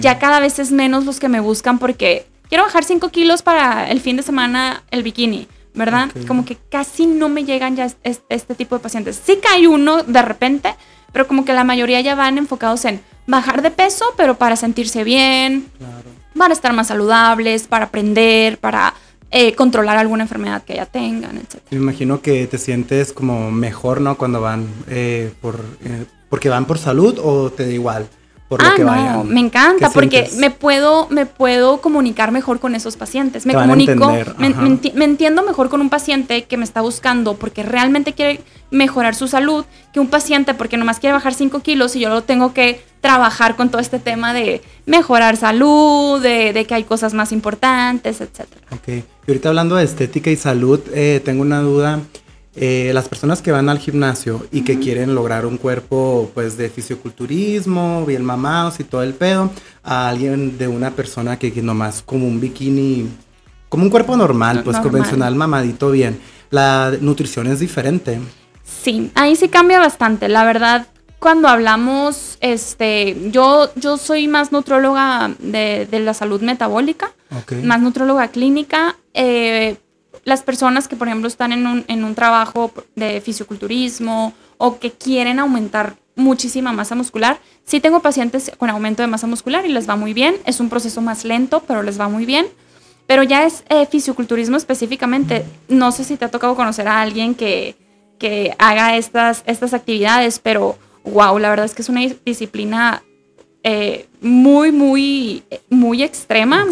[0.00, 3.90] Ya cada vez es menos los que me buscan porque quiero bajar 5 kilos para
[3.90, 6.08] el fin de semana el bikini, ¿verdad?
[6.26, 9.20] Como que casi no me llegan ya es- es- este tipo de pacientes.
[9.22, 10.74] Sí cae uno de repente,
[11.12, 15.04] pero como que la mayoría ya van enfocados en bajar de peso, pero para sentirse
[15.04, 16.08] bien, Claro.
[16.38, 18.94] para estar más saludables, para aprender, para
[19.30, 21.60] eh, controlar alguna enfermedad que ya tengan, etc.
[21.70, 24.16] Me imagino que te sientes como mejor, ¿no?
[24.16, 25.60] Cuando van eh, por...
[25.84, 28.08] eh, porque van por salud o te da igual
[28.48, 29.28] por lo ah, que no, vayan.
[29.28, 30.38] me encanta ¿Qué porque sientes?
[30.38, 33.46] me puedo, me puedo comunicar mejor con esos pacientes.
[33.46, 34.34] Me comunico, me, ajá.
[34.38, 38.40] me enti- me entiendo mejor con un paciente que me está buscando porque realmente quiere
[38.70, 42.22] mejorar su salud que un paciente porque nomás quiere bajar 5 kilos y yo lo
[42.22, 47.14] tengo que trabajar con todo este tema de mejorar salud, de, de que hay cosas
[47.14, 48.60] más importantes, etcétera.
[48.72, 48.88] Ok.
[48.88, 52.00] Y ahorita hablando de estética y salud, eh, tengo una duda.
[52.58, 56.70] Eh, las personas que van al gimnasio y que quieren lograr un cuerpo pues de
[56.70, 59.50] fisioculturismo, bien mamados y todo el pedo,
[59.82, 63.08] a alguien de una persona que, que nomás como un bikini,
[63.68, 64.90] como un cuerpo normal, No- pues normal.
[64.92, 66.18] convencional, mamadito bien.
[66.50, 68.20] La nutrición es diferente.
[68.64, 70.28] Sí, ahí sí cambia bastante.
[70.28, 70.86] La verdad,
[71.18, 77.12] cuando hablamos, este, yo, yo soy más nutróloga de, de la salud metabólica,
[77.62, 78.96] más nutróloga clínica.
[79.14, 79.76] Eh,
[80.24, 84.92] las personas que, por ejemplo, están en un, en un trabajo de fisioculturismo o que
[84.92, 89.88] quieren aumentar muchísima masa muscular, sí tengo pacientes con aumento de masa muscular y les
[89.88, 90.36] va muy bien.
[90.44, 92.46] Es un proceso más lento, pero les va muy bien.
[93.06, 95.44] Pero ya es eh, fisioculturismo específicamente.
[95.68, 97.76] No sé si te ha tocado conocer a alguien que,
[98.18, 100.76] que haga estas, estas actividades, pero
[101.06, 103.02] wow, la verdad es que es una dis- disciplina
[103.62, 106.66] eh, muy, muy, muy extrema.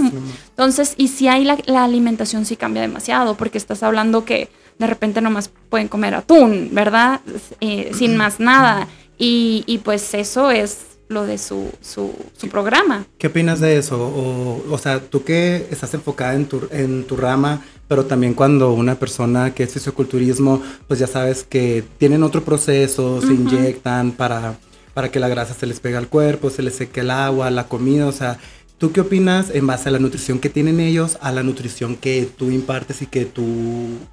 [0.50, 4.86] Entonces, y si hay la, la alimentación sí cambia demasiado, porque estás hablando que de
[4.86, 7.20] repente nomás pueden comer atún, ¿verdad?
[7.60, 8.86] Eh, sin más nada.
[9.18, 13.06] Y, y pues eso es lo de su, su, su programa.
[13.18, 14.00] ¿Qué opinas de eso?
[14.02, 17.62] O, o sea, tú que estás enfocada en tu, en tu rama,
[17.94, 23.20] pero también cuando una persona que es fisioculturismo, pues ya sabes que tienen otro proceso,
[23.20, 24.58] se inyectan para,
[24.94, 27.68] para que la grasa se les pegue al cuerpo, se les seque el agua, la
[27.68, 28.36] comida, o sea,
[28.78, 32.28] ¿tú qué opinas en base a la nutrición que tienen ellos, a la nutrición que
[32.36, 33.44] tú impartes y que tú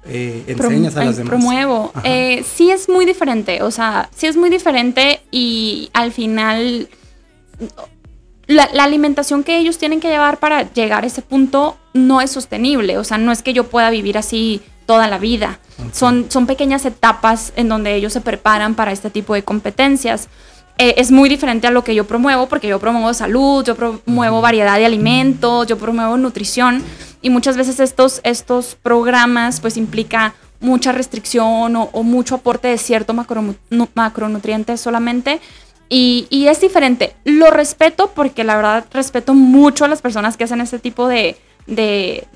[0.04, 1.30] eh, enseñas a las demás?
[1.30, 1.92] Promuevo.
[2.04, 6.88] Eh, sí es muy diferente, o sea, sí es muy diferente y al final
[8.52, 12.30] la, la alimentación que ellos tienen que llevar para llegar a ese punto no es
[12.30, 15.58] sostenible, o sea, no es que yo pueda vivir así toda la vida.
[15.92, 20.28] Son, son pequeñas etapas en donde ellos se preparan para este tipo de competencias.
[20.78, 24.40] Eh, es muy diferente a lo que yo promuevo, porque yo promuevo salud, yo promuevo
[24.40, 26.82] variedad de alimentos, yo promuevo nutrición
[27.20, 32.78] y muchas veces estos, estos programas pues implica mucha restricción o, o mucho aporte de
[32.78, 35.40] cierto nu- macronutriente solamente.
[35.94, 37.14] Y, y es diferente.
[37.24, 41.36] Lo respeto porque la verdad respeto mucho a las personas que hacen este tipo de,
[41.66, 42.26] de,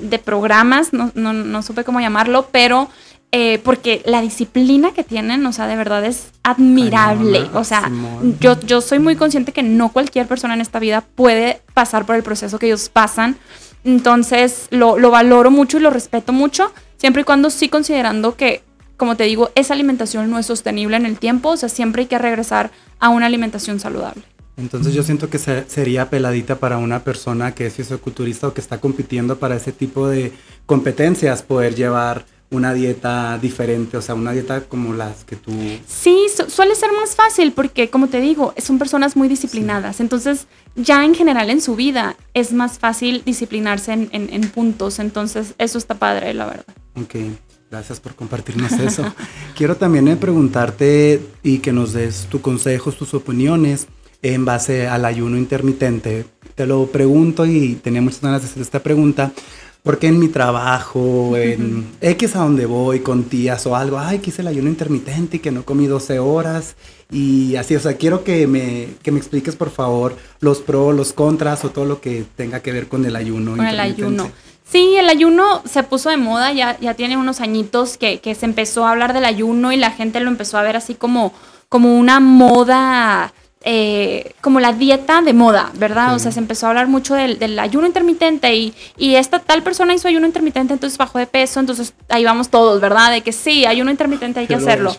[0.00, 2.88] de programas, no, no, no supe cómo llamarlo, pero
[3.32, 7.50] eh, porque la disciplina que tienen, o sea, de verdad es admirable.
[7.52, 7.90] O sea,
[8.38, 12.14] yo, yo soy muy consciente que no cualquier persona en esta vida puede pasar por
[12.14, 13.38] el proceso que ellos pasan.
[13.82, 18.62] Entonces lo, lo valoro mucho y lo respeto mucho, siempre y cuando sí considerando que,
[18.98, 22.08] como te digo, esa alimentación no es sostenible en el tiempo, o sea, siempre hay
[22.08, 24.22] que regresar a una alimentación saludable.
[24.58, 28.80] Entonces yo siento que sería peladita para una persona que es fisioculturista o que está
[28.80, 30.32] compitiendo para ese tipo de
[30.66, 35.52] competencias, poder llevar una dieta diferente, o sea, una dieta como las que tú...
[35.86, 40.00] Sí, suele ser más fácil porque, como te digo, son personas muy disciplinadas.
[40.00, 44.98] Entonces, ya en general en su vida es más fácil disciplinarse en, en, puntos.
[44.98, 46.74] Entonces, eso está padre, la verdad.
[46.96, 47.16] Ok,
[47.70, 49.04] gracias por compartirnos eso.
[49.56, 53.86] Quiero también eh, preguntarte y que nos des tus consejos, tus opiniones
[54.22, 56.26] en base al ayuno intermitente.
[56.54, 59.32] Te lo pregunto y tenía muchas ganas de hacer esta pregunta
[59.82, 64.30] porque en mi trabajo, en X a donde voy con tías o algo, ay, que
[64.30, 66.76] hice el ayuno intermitente y que no comí 12 horas
[67.10, 71.12] y así, o sea, quiero que me, que me expliques por favor los pros, los
[71.12, 73.56] contras o todo lo que tenga que ver con el ayuno.
[73.56, 74.30] Con el ayuno.
[74.70, 78.44] Sí, el ayuno se puso de moda, ya, ya tiene unos añitos que, que se
[78.44, 81.32] empezó a hablar del ayuno y la gente lo empezó a ver así como,
[81.68, 83.32] como una moda
[83.64, 86.14] eh, como la dieta de moda, ¿verdad?
[86.14, 89.94] O sea, se empezó a hablar mucho del, ayuno intermitente y, y, esta tal persona
[89.94, 93.10] hizo ayuno intermitente, entonces bajó de peso, entonces ahí vamos todos, ¿verdad?
[93.10, 94.96] De que sí, ayuno intermitente hay que hacerlo.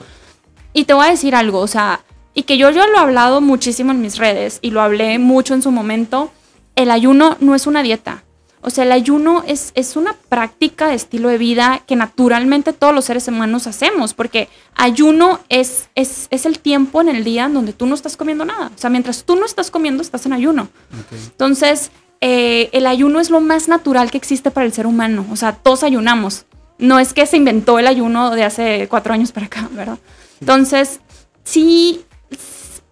[0.74, 2.02] Y te voy a decir algo, o sea,
[2.34, 5.54] y que yo, yo lo he hablado muchísimo en mis redes y lo hablé mucho
[5.54, 6.30] en su momento,
[6.76, 8.24] el ayuno no es una dieta.
[8.62, 12.94] O sea, el ayuno es, es una práctica de estilo de vida que naturalmente todos
[12.94, 17.54] los seres humanos hacemos, porque ayuno es, es, es, el tiempo en el día en
[17.54, 18.72] donde tú no estás comiendo nada.
[18.76, 20.68] O sea, mientras tú no estás comiendo, estás en ayuno.
[21.12, 25.26] Entonces, eh, el ayuno es lo más natural que existe para el ser humano.
[25.32, 26.46] O sea, todos ayunamos.
[26.78, 30.00] No es que se inventó el ayuno de hace cuatro años para acá, ¿verdad?
[30.42, 31.00] Entonces,
[31.44, 32.06] sí,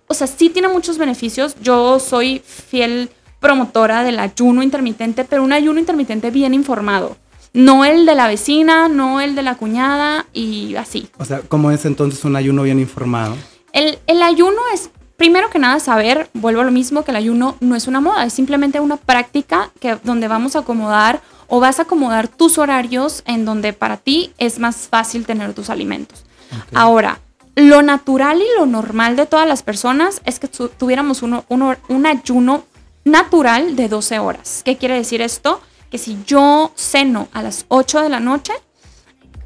[0.07, 1.55] o sea, sí tiene muchos beneficios.
[1.61, 7.17] Yo soy fiel promotora del ayuno intermitente, pero un ayuno intermitente bien informado.
[7.53, 11.09] No el de la vecina, no el de la cuñada y así.
[11.17, 13.35] O sea, ¿cómo es entonces un ayuno bien informado?
[13.73, 17.55] El, el ayuno es, primero que nada, saber, vuelvo a lo mismo, que el ayuno
[17.59, 21.79] no es una moda, es simplemente una práctica que, donde vamos a acomodar o vas
[21.79, 26.25] a acomodar tus horarios en donde para ti es más fácil tener tus alimentos.
[26.73, 27.19] Ahora,
[27.55, 32.63] lo natural y lo normal de todas las personas es que tuviéramos uno, un ayuno
[33.07, 34.61] natural de 12 horas.
[34.63, 35.61] ¿Qué quiere decir esto?
[35.89, 38.53] Que si yo ceno a las 8 de la noche,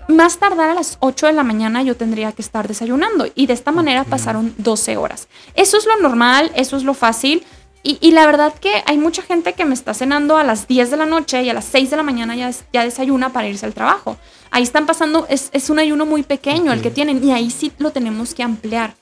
[0.08, 3.54] más tardar a las 8 de la mañana yo tendría que estar desayunando y de
[3.54, 5.28] esta manera pasaron 12 horas.
[5.56, 7.44] Eso es lo normal, eso es lo fácil.
[7.84, 10.98] Y, la verdad que hay mucha gente que me está cenando a las 10 de
[10.98, 13.74] la noche y a las 6 de la mañana ya, ya desayuna para irse al
[13.74, 14.18] trabajo.
[14.52, 17.90] Ahí están pasando, es, un ayuno muy pequeño el que tienen y ahí sí lo
[17.90, 18.94] tenemos que ampliar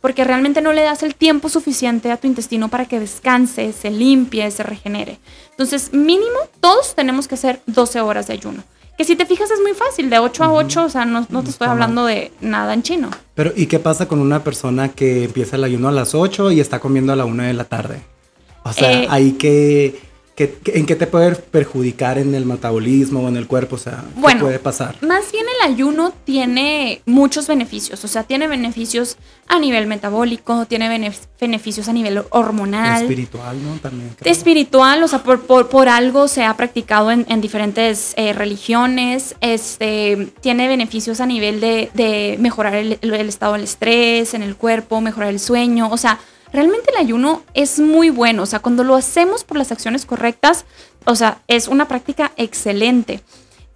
[0.00, 3.90] porque realmente no le das el tiempo suficiente a tu intestino para que descanse, se
[3.90, 5.18] limpie, se regenere.
[5.50, 8.62] Entonces, mínimo, todos tenemos que hacer 12 horas de ayuno.
[8.96, 11.50] Que si te fijas es muy fácil, de 8 a 8, o sea, no, te
[11.50, 13.10] estoy hablando de nada en chino.
[13.34, 16.60] Pero, ¿y qué pasa con una persona que empieza el ayuno a las 8 y
[16.60, 18.02] está comiendo a la 1 de la tarde?
[18.64, 20.07] O sea, eh, hay que
[20.44, 23.76] en qué te puede perjudicar en el metabolismo o en el cuerpo?
[23.76, 24.96] O sea, ¿qué puede pasar?
[25.02, 28.04] Más bien el ayuno tiene muchos beneficios.
[28.04, 29.16] O sea, tiene beneficios
[29.48, 30.88] a nivel metabólico, tiene
[31.40, 33.02] beneficios a nivel hormonal.
[33.02, 33.78] Espiritual, ¿no?
[33.80, 34.14] También.
[34.24, 39.34] Espiritual, o sea, por, por, algo se ha practicado en, diferentes eh, religiones.
[39.40, 45.00] Este, tiene beneficios a nivel de, mejorar el, el estado del estrés en el cuerpo,
[45.00, 45.88] mejorar el sueño.
[45.90, 46.20] O sea,
[46.52, 50.64] realmente el ayuno es muy bueno, o sea, cuando lo hacemos por las acciones correctas,
[51.04, 53.22] o sea, es una práctica excelente.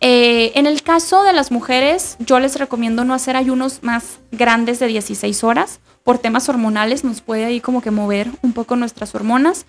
[0.04, 4.80] Eh, en el caso de las mujeres, yo les recomiendo no hacer ayunos más grandes
[4.80, 5.78] de 16 horas.
[6.02, 9.64] Por temas hormonales nos puede ahí como que mover un poco nuestras hormonas.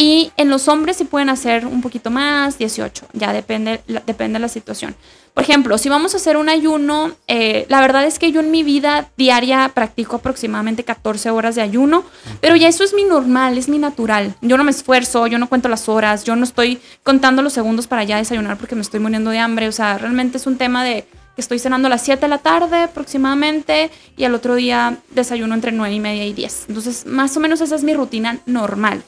[0.00, 4.38] Y en los hombres sí pueden hacer un poquito más, 18, ya depende, depende de
[4.38, 4.96] la situación.
[5.34, 8.50] Por ejemplo, si vamos a hacer un ayuno, eh, la verdad es que yo en
[8.50, 12.02] mi vida diaria practico aproximadamente 14 horas de ayuno,
[12.40, 14.34] pero ya eso es mi normal, es mi natural.
[14.40, 17.86] Yo no me esfuerzo, yo no cuento las horas, yo no estoy contando los segundos
[17.86, 19.68] para ya desayunar porque me estoy muriendo de hambre.
[19.68, 21.02] O sea, realmente es un tema de
[21.34, 25.54] que estoy cenando a las 7 de la tarde aproximadamente y al otro día desayuno
[25.54, 26.64] entre 9 y media y 10.
[26.68, 29.02] Entonces, más o menos esa es mi rutina normal.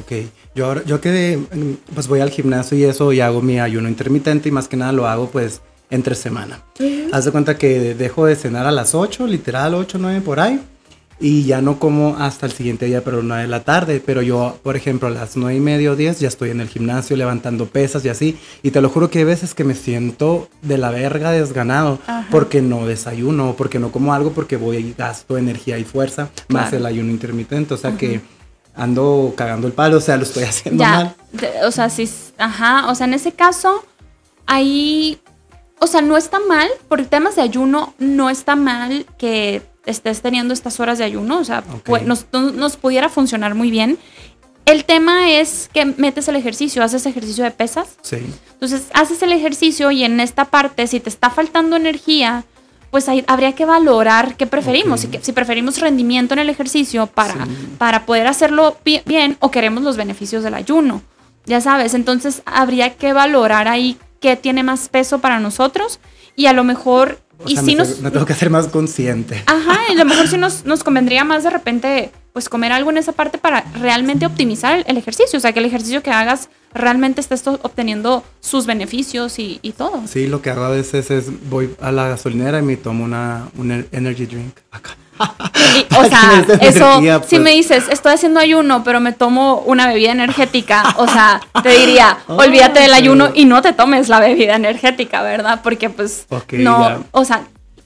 [0.00, 0.12] Ok,
[0.54, 1.38] yo ahora, yo que
[1.94, 4.92] pues voy al gimnasio y eso y hago mi ayuno intermitente y más que nada
[4.92, 6.62] lo hago pues entre semana.
[7.12, 10.60] Haz de cuenta que dejo de cenar a las 8, literal 8, 9 por ahí.
[11.18, 14.02] Y ya no como hasta el siguiente día, pero 9 de la tarde.
[14.04, 16.68] Pero yo, por ejemplo, a las 9 y media o 10 ya estoy en el
[16.68, 18.36] gimnasio levantando pesas y así.
[18.62, 21.98] Y te lo juro que hay veces que me siento de la verga desganado
[22.30, 26.74] porque no desayuno, porque no como algo, porque voy y gasto energía y fuerza, más
[26.74, 27.72] el ayuno intermitente.
[27.72, 28.20] O sea que
[28.76, 31.16] ando cagando el palo, o sea, lo estoy haciendo Ya, mal.
[31.64, 32.08] o sea, sí,
[32.38, 33.84] ajá, o sea, en ese caso,
[34.46, 35.18] ahí,
[35.78, 40.52] o sea, no está mal, por temas de ayuno, no está mal que estés teniendo
[40.52, 41.62] estas horas de ayuno, o sea,
[42.04, 43.98] nos, no- nos pudiera funcionar muy bien.
[44.64, 48.16] El tema es que metes el ejercicio, haces ejercicio de pesas, Sí.
[48.54, 52.44] entonces haces el ejercicio y en esta parte, si te está faltando energía,
[52.90, 55.00] pues ahí habría que valorar qué preferimos.
[55.00, 55.06] Ok.
[55.06, 57.50] Si, que- si preferimos rendimiento en el ejercicio para, Sí.
[57.78, 61.02] para poder hacerlo bien o queremos los beneficios del ayuno.
[61.44, 66.00] Ya sabes, entonces habría que valorar ahí qué tiene más peso para nosotros
[66.34, 67.20] y a lo mejor...
[67.44, 68.00] O y sea, si me, nos...
[68.00, 69.42] me tengo que hacer más consciente.
[69.46, 72.90] Ajá, y a lo mejor sí nos, nos convendría más de repente, pues comer algo
[72.90, 75.38] en esa parte para realmente optimizar el, el ejercicio.
[75.38, 80.02] O sea, que el ejercicio que hagas realmente estés obteniendo sus beneficios y, y todo.
[80.06, 83.48] Sí, lo que hago a veces es voy a la gasolinera y me tomo una,
[83.56, 84.54] un energy drink.
[84.70, 84.90] Acá.
[85.78, 87.40] Y, o sea, eso, energía, si pues.
[87.40, 92.18] me dices, estoy haciendo ayuno, pero me tomo una bebida energética, o sea, te diría,
[92.28, 95.60] Ah, olvídate del ayuno y no te tomes la bebida energética, ¿verdad?
[95.62, 96.98] Porque pues, Ok, no, ya.
[97.12, 97.44] o sea,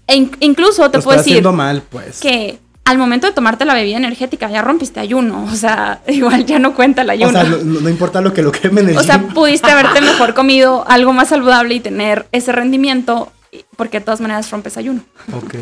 [0.09, 2.19] e in- incluso te Lo puedo decir mal, pues.
[2.19, 2.59] que
[2.91, 6.75] al momento de tomarte la bebida energética ya rompiste ayuno, o sea, igual ya no
[6.75, 7.33] cuenta el O ayuno.
[7.33, 10.85] sea, no, importa lo que lo queme en el O sea, pudiste haberte mejor comido
[10.89, 13.33] algo más saludable y tener ese rendimiento,
[13.77, 15.03] porque de todas maneras rompes ayuno.
[15.33, 15.55] Ok.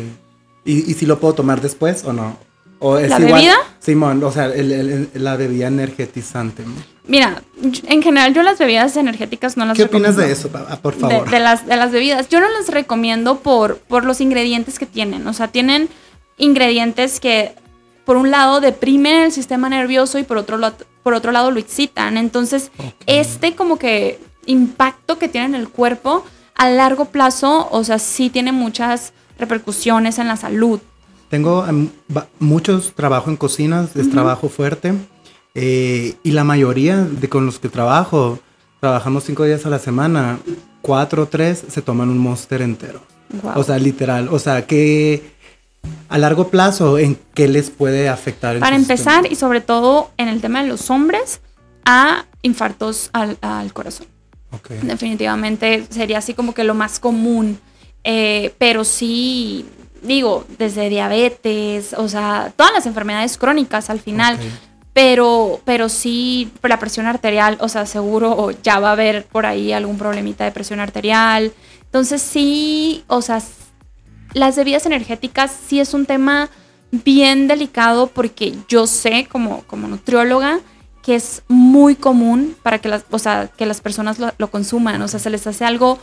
[0.65, 2.37] ¿Y, ¿Y si lo puedo tomar después o no?
[2.81, 3.33] ¿O es ¿La igual?
[3.33, 3.55] bebida?
[3.79, 6.63] Simón, o sea, el- la bebida energetizante.
[7.07, 7.41] Mira,
[7.87, 10.67] en general yo las bebidas energéticas no las ¿Qué opinas de recomiendo.
[10.69, 11.29] eso, por De, favor?
[11.29, 12.29] de las, de las bebidas.
[12.29, 15.27] Yo no las recomiendo por, por los ingredientes que tienen.
[15.27, 15.89] O sea, tienen
[16.39, 17.53] ingredientes que,
[18.05, 20.73] por un lado, deprimen el sistema nervioso y por otro, lo-
[21.03, 22.17] por otro lado lo excitan.
[22.17, 22.71] Entonces,
[23.05, 26.25] este como que impacto que tiene en el cuerpo
[26.55, 30.79] a largo plazo, o sea, sí tiene muchas repercusiones en la salud.
[31.29, 31.63] Tengo
[32.07, 34.93] ba- muchos trabajo en cocinas, es trabajo fuerte.
[35.55, 38.39] eh, y la mayoría de con los que trabajo,
[38.79, 40.39] trabajamos cinco días a la semana,
[40.81, 43.01] cuatro o tres se toman un monster entero.
[43.55, 44.29] O sea, literal.
[44.31, 45.33] O sea, que
[46.09, 48.59] a largo plazo, ¿en qué les puede afectar?
[48.59, 49.33] Para empezar, sistema?
[49.33, 51.41] y sobre todo en el tema de los hombres,
[51.85, 54.07] a infartos al, al corazón.
[54.81, 57.59] Definitivamente sería así como que lo más común.
[58.03, 59.65] Eh, pero sí,
[60.01, 64.39] digo, desde diabetes, o sea, todas las enfermedades crónicas al final.
[64.93, 69.71] Pero, pero sí, la presión arterial, o sea, seguro ya va a haber por ahí
[69.71, 71.53] algún problemita de presión arterial.
[71.83, 73.41] Entonces sí, o sea,
[74.33, 76.49] las bebidas energéticas sí es un tema
[76.91, 80.59] bien delicado porque yo sé como, como nutrióloga
[81.03, 85.01] que es muy común para que las, o sea, que las personas lo, lo consuman.
[85.01, 85.97] O sea, se les hace algo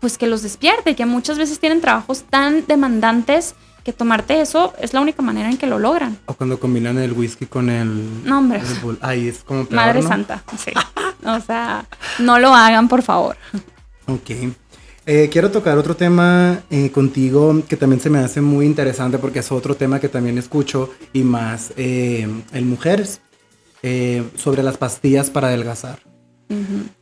[0.00, 3.54] pues que los despierte, que muchas veces tienen trabajos tan demandantes
[3.84, 6.18] que tomarte eso es la única manera en que lo logran.
[6.26, 8.24] O cuando combinan el whisky con el...
[8.24, 8.60] No, hombre.
[9.00, 10.08] Ay, es como peor, Madre ¿no?
[10.08, 10.72] Santa, sí.
[11.24, 11.86] O sea,
[12.18, 13.36] no lo hagan, por favor.
[14.06, 14.30] Ok.
[15.10, 19.38] Eh, quiero tocar otro tema eh, contigo que también se me hace muy interesante porque
[19.38, 23.22] es otro tema que también escucho y más eh, en mujeres
[23.82, 26.00] eh, sobre las pastillas para adelgazar.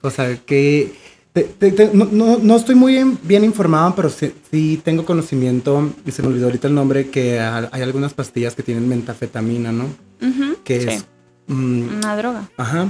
[0.02, 0.92] O sea, que
[1.32, 5.04] te- te- te- no, no- no estoy muy en- bien informado, pero sí, sí tengo
[5.04, 8.88] conocimiento, y se me olvidó ahorita el nombre, que ha- hay algunas pastillas que tienen
[8.88, 9.84] mentafetamina, ¿no?
[10.22, 11.06] Ujú, Que sí, es...
[11.48, 12.48] mm, una droga.
[12.56, 12.86] Ajá.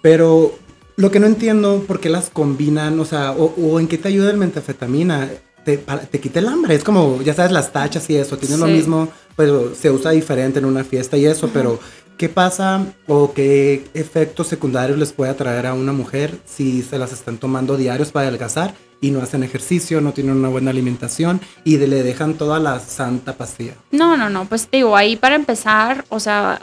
[0.00, 0.58] Pero
[0.96, 2.98] lo que no entiendo, ¿por qué las combinan?
[3.00, 5.28] O sea, o, o en qué te ayuda el metafetamina?
[5.64, 6.74] Te, para- te quita el hambre.
[6.74, 8.36] Es como, ya sabes, las tachas y eso.
[8.36, 11.48] Tienen lo mismo, pero se usa diferente en una fiesta y eso.
[11.52, 11.80] Pero,
[12.18, 17.12] ¿qué pasa o qué efectos secundarios les puede traer a una mujer si se las
[17.12, 21.76] están tomando diarios para adelgazar y no hacen ejercicio, no tienen una buena alimentación y
[21.78, 23.72] de- le dejan toda la santa pastilla?
[23.90, 26.60] No, no, no, pues digo, ahí para empezar, o sea,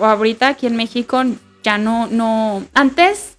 [0.00, 1.22] ahorita aquí en México
[1.62, 3.35] ya no, no, antes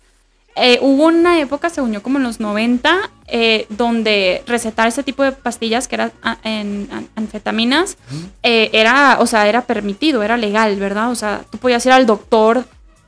[0.57, 5.23] eh, hubo una época, según yo, como en los 90, eh, donde recetar ese tipo
[5.23, 7.97] de pastillas que eran a- en, an- anfetaminas
[8.43, 11.11] eh, era, o sea, era permitido, era legal, ¿verdad?
[11.11, 12.65] O sea, tú podías ir al doctor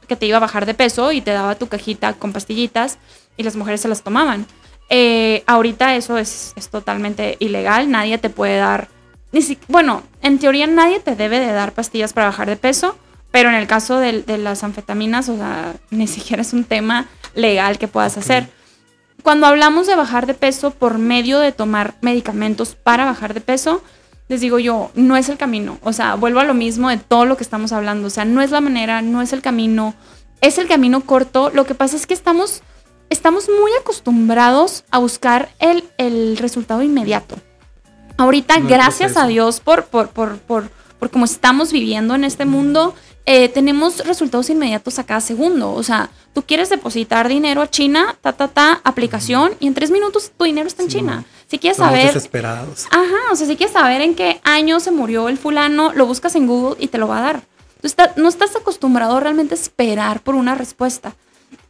[0.07, 2.97] que te iba a bajar de peso y te daba tu cajita con pastillitas
[3.37, 4.45] y las mujeres se las tomaban.
[4.89, 8.87] Eh, ahorita eso es, es totalmente ilegal, nadie te puede dar,
[9.31, 12.97] ni si- bueno, en teoría nadie te debe de dar pastillas para bajar de peso,
[13.31, 17.05] pero en el caso de, las anfetaminas, o sea, ni siquiera es un tema
[17.36, 18.49] legal que puedas hacer.
[19.23, 23.82] Cuando hablamos de bajar de peso por medio de tomar medicamentos para bajar de peso,
[24.30, 25.77] les digo yo, no es el camino.
[25.84, 28.07] O sea, vuelvo a lo mismo de todo lo que estamos hablando.
[28.07, 29.95] O sea, no es la manera, no es el camino,
[30.39, 31.49] es el camino corto.
[31.53, 32.61] Lo que pasa es que estamos,
[33.09, 37.36] estamos muy acostumbrados a buscar el, el resultado inmediato.
[38.17, 39.25] Ahorita, No gracias a.
[39.27, 40.69] Dios por, por, por, por,
[40.99, 42.93] por cómo estamos viviendo en este mundo,
[43.26, 45.72] eh, tenemos resultados inmediatos a cada segundo.
[45.74, 49.91] O sea, tú quieres depositar dinero a China, ta, ta, ta, aplicación, y en tres
[49.91, 51.26] minutos tu dinero está en China.
[51.47, 52.07] Si quieres saber...
[52.07, 52.86] desesperados.
[52.91, 56.36] Ajá, o sea, si quieres saber en qué año se murió el fulano, lo buscas
[56.36, 57.41] en Google y te lo va a dar.
[57.82, 61.15] Tú está- no estás acostumbrado realmente a esperar por una respuesta.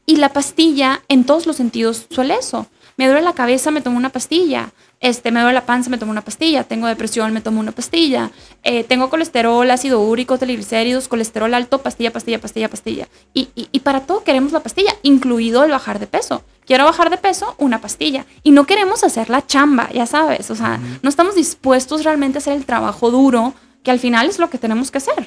[0.06, 2.66] Y la pastilla, en todos los sentidos, suele eso.
[3.00, 4.74] Me duele la cabeza, me tomo una pastilla.
[5.00, 6.66] Este, me duele la panza, me tomo una pastilla.
[6.66, 8.30] Tengo depresión, me tomo una pastilla.
[8.62, 13.08] Eh, tengo colesterol, ácido úrico, triglicéridos, colesterol alto, pastilla, pastilla, pastilla, pastilla.
[13.34, 16.44] Y, y- y para todo queremos la pastilla, incluido el bajar de peso.
[16.66, 18.26] Quiero bajar de peso, una pastilla.
[18.44, 20.52] Y no queremos hacer la chamba, ya sabes.
[20.52, 24.40] O sea, no estamos dispuestos realmente a hacer el trabajo duro, que al final es
[24.40, 25.26] lo que tenemos que hacer.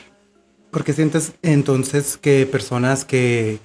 [0.70, 3.60] Porque sientes entonces que personas que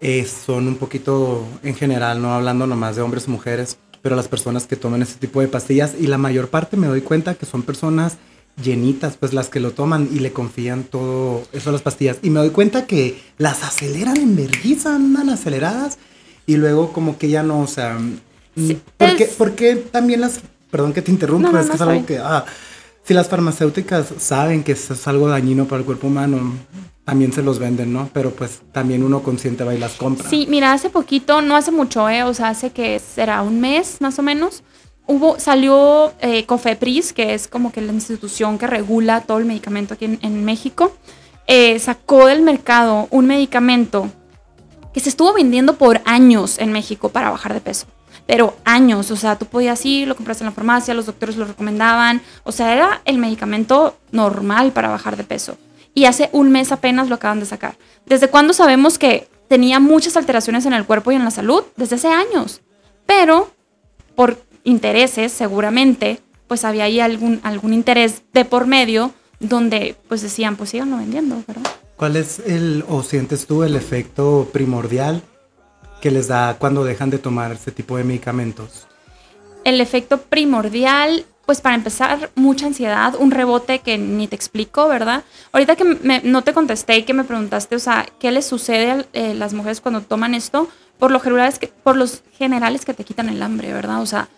[0.00, 4.28] eh, son un poquito, en general, no hablando nomás de hombres o mujeres, pero las
[4.28, 7.44] personas que toman ese tipo de pastillas, y la mayor parte me doy cuenta que
[7.46, 8.16] son personas
[8.62, 12.18] llenitas, pues las que lo toman y le confían todo eso a las pastillas.
[12.22, 15.98] Y me doy cuenta que las aceleran en vergüenza, andan aceleradas,
[16.46, 17.98] y luego como que ya no, o sea,
[18.56, 20.40] Sí, ¿por, qué, es- por qué también las,
[20.70, 22.44] perdón que te interrumpa, No, no, es que no, es algo que, ah,
[23.04, 26.54] si las farmacéuticas saben que eso es algo dañino para el cuerpo humano,
[27.10, 28.08] también se los venden, ¿no?
[28.12, 30.30] Pero pues también uno consciente va y las compra.
[30.30, 32.22] Sí, mira, hace poquito, no hace mucho, ¿eh?
[32.22, 34.62] o sea, hace que será un mes más o menos,
[35.08, 39.94] hubo, salió eh, Cofepris, que es como que la institución que regula todo el medicamento
[39.94, 40.92] aquí en, en México,
[41.48, 44.08] eh, sacó del mercado un medicamento
[44.94, 47.88] que se estuvo vendiendo por años en México para bajar de peso.
[48.26, 51.44] Pero años, o sea, tú podías ir, lo compraste en la farmacia, los doctores lo
[51.44, 55.58] recomendaban, o sea, era el medicamento normal para bajar de peso.
[55.94, 57.76] Y hace un mes apenas lo acaban de sacar.
[58.06, 61.64] ¿Desde cuándo sabemos que tenía muchas alteraciones en el cuerpo y en la salud?
[61.76, 62.60] Desde hace años.
[63.06, 63.50] Pero
[64.14, 70.56] por intereses, seguramente, pues había ahí algún, algún interés de por medio donde pues decían,
[70.56, 71.70] pues síganlo vendiendo, ¿verdad?
[71.96, 75.22] ¿Cuál es el, o sientes tú el efecto primordial
[76.00, 78.86] que les da cuando dejan de tomar este tipo de medicamentos?
[79.64, 85.24] El efecto primordial, pues para empezar, mucha ansiedad, un rebote que ni te explico, ¿verdad?
[85.50, 88.92] Ahorita que me- no te contesté y que me preguntaste, o sea, ¿qué les sucede
[88.92, 90.68] a eh, las mujeres cuando toman esto?
[91.00, 94.00] Por lo general es que, por los generales que te quitan el hambre, ¿verdad?
[94.00, 94.28] O sea,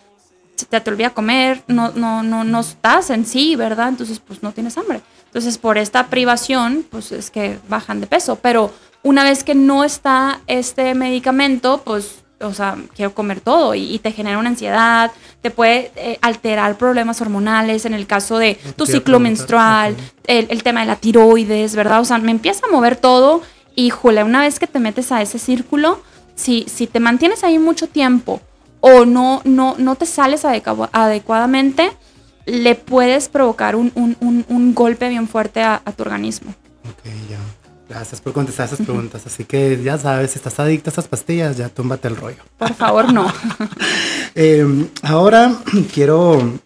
[0.56, 3.90] se te, te olvida comer, no, no, no, no estás en sí, ¿verdad?
[3.90, 5.02] Entonces, pues no tienes hambre.
[5.26, 8.36] Entonces, por esta privación, pues es que bajan de peso.
[8.36, 13.94] Pero una vez que no está este medicamento, pues, o sea, quiero comer todo y,
[13.94, 18.54] y te genera una ansiedad, te puede eh, alterar problemas hormonales en el caso de
[18.76, 22.00] tu Te ciclo menstrual, el, el tema de la tiroides, ¿verdad?
[22.00, 23.42] O sea, me empieza a mover todo
[23.74, 26.02] y, jule, una vez que te metes a ese círculo,
[26.34, 28.40] si, si te mantienes ahí mucho tiempo
[28.80, 31.90] o no, no, no te sales adecu- adecuadamente,
[32.46, 36.52] le puedes provocar un, un- un- un golpe bien fuerte a, a tu organismo.
[36.88, 37.38] Ok, ya.
[37.92, 39.26] Gracias por contestar esas preguntas.
[39.26, 42.42] Así que ya sabes, si estás adicta a estas pastillas, ya túmbate el rollo.
[42.56, 43.30] Por favor, no.
[44.34, 45.54] Eh, ahora
[45.92, 46.58] quiero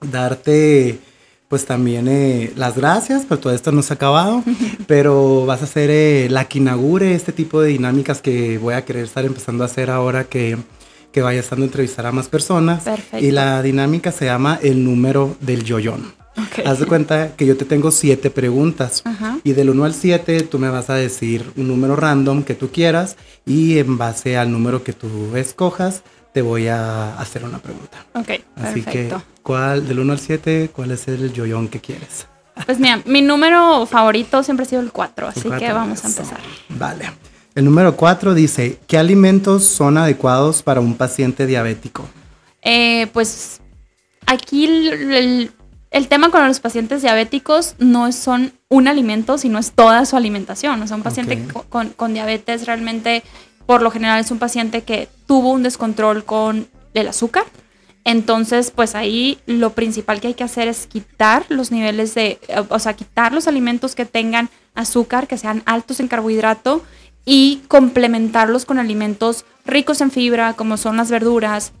[0.00, 0.98] darte
[1.46, 4.42] pues también eh, las gracias, pero todo esto no se ha acabado,
[4.88, 8.84] pero vas a hacer eh, la que inaugure este tipo de dinámicas que voy a
[8.84, 10.58] querer estar empezando a hacer ahora que,
[11.12, 12.82] que vaya estando a entrevistar a más personas.
[12.82, 13.24] Perfecto.
[13.24, 16.23] Y la dinámica se llama el número del yoyón.
[16.64, 19.38] Haz de cuenta que yo te tengo siete preguntas Ajá.
[19.44, 22.70] y del 1 al 7 tú me vas a decir un número random que tú
[22.70, 23.16] quieras
[23.46, 28.04] y en base al número que tú escojas te voy a hacer una pregunta.
[28.14, 29.18] Ok, Así perfecto.
[29.18, 32.26] que, ¿cuál, del 1 al 7, cuál es el yoyón que quieres?
[32.66, 36.38] Pues mira, mi número favorito siempre ha sido el 4, así que vamos a empezar.
[36.70, 37.10] Vale.
[37.54, 42.04] El número 4 dice, ¿qué alimentos son adecuados para un paciente diabético?
[42.62, 43.60] Eh, pues
[44.26, 45.50] aquí el, el-
[45.94, 50.16] el tema con los pacientes diabéticos no es- son un alimento, sino es toda su
[50.16, 50.82] alimentación.
[50.82, 53.22] O sea, un paciente con, con diabetes realmente,
[53.66, 57.44] por lo general, es un paciente que tuvo un descontrol con el azúcar.
[58.04, 62.38] Entonces, pues ahí lo principal que hay que hacer es quitar los niveles de,
[62.68, 66.82] o sea, quitar los alimentos que tengan azúcar, que sean altos en carbohidrato
[67.24, 71.72] y complementarlos con alimentos ricos en fibra, como son las verduras,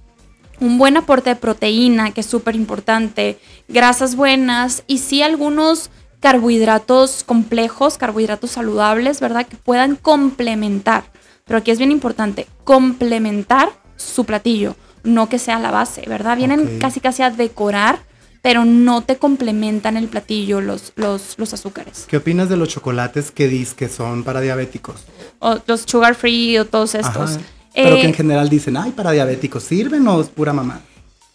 [0.60, 3.38] un buen aporte de proteína, que es súper importante,
[3.68, 5.90] grasas buenas y sí algunos
[6.20, 9.46] carbohidratos complejos, carbohidratos saludables, ¿verdad?
[9.46, 11.04] Que puedan complementar.
[11.44, 16.36] Pero aquí es bien importante, complementar su platillo, no que sea la base, ¿verdad?
[16.36, 17.98] Vienen casi casi a decorar,
[18.40, 22.06] pero no te complementan el platillo los, los, los azúcares.
[22.08, 25.04] ¿Qué opinas de los chocolates que dices que son para diabéticos?
[25.40, 27.36] O los sugar free o todos estos.
[27.36, 27.40] Ajá.
[27.74, 30.80] Pero Eh, que en general dicen, ay, para diabéticos, ¿sirven o es pura mamá?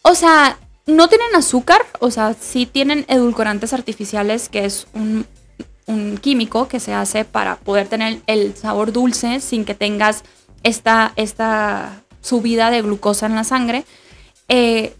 [0.01, 5.25] O sea, no tienen azúcar, o sea, sí tienen edulcorantes artificiales, que es un,
[5.85, 10.23] un químico que se hace para poder tener el sabor dulce sin que tengas
[10.63, 13.85] esta, esta subida de glucosa en la sangre.
[14.47, 14.93] Eh,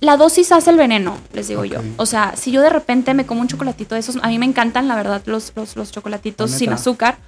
[0.00, 1.80] la dosis hace el veneno, les digo yo.
[1.96, 4.46] O sea, si yo de repente me como un chocolatito de esos, a mí me
[4.46, 7.18] encantan, la verdad, los, los, los chocolatitos ¿La sin azúcar.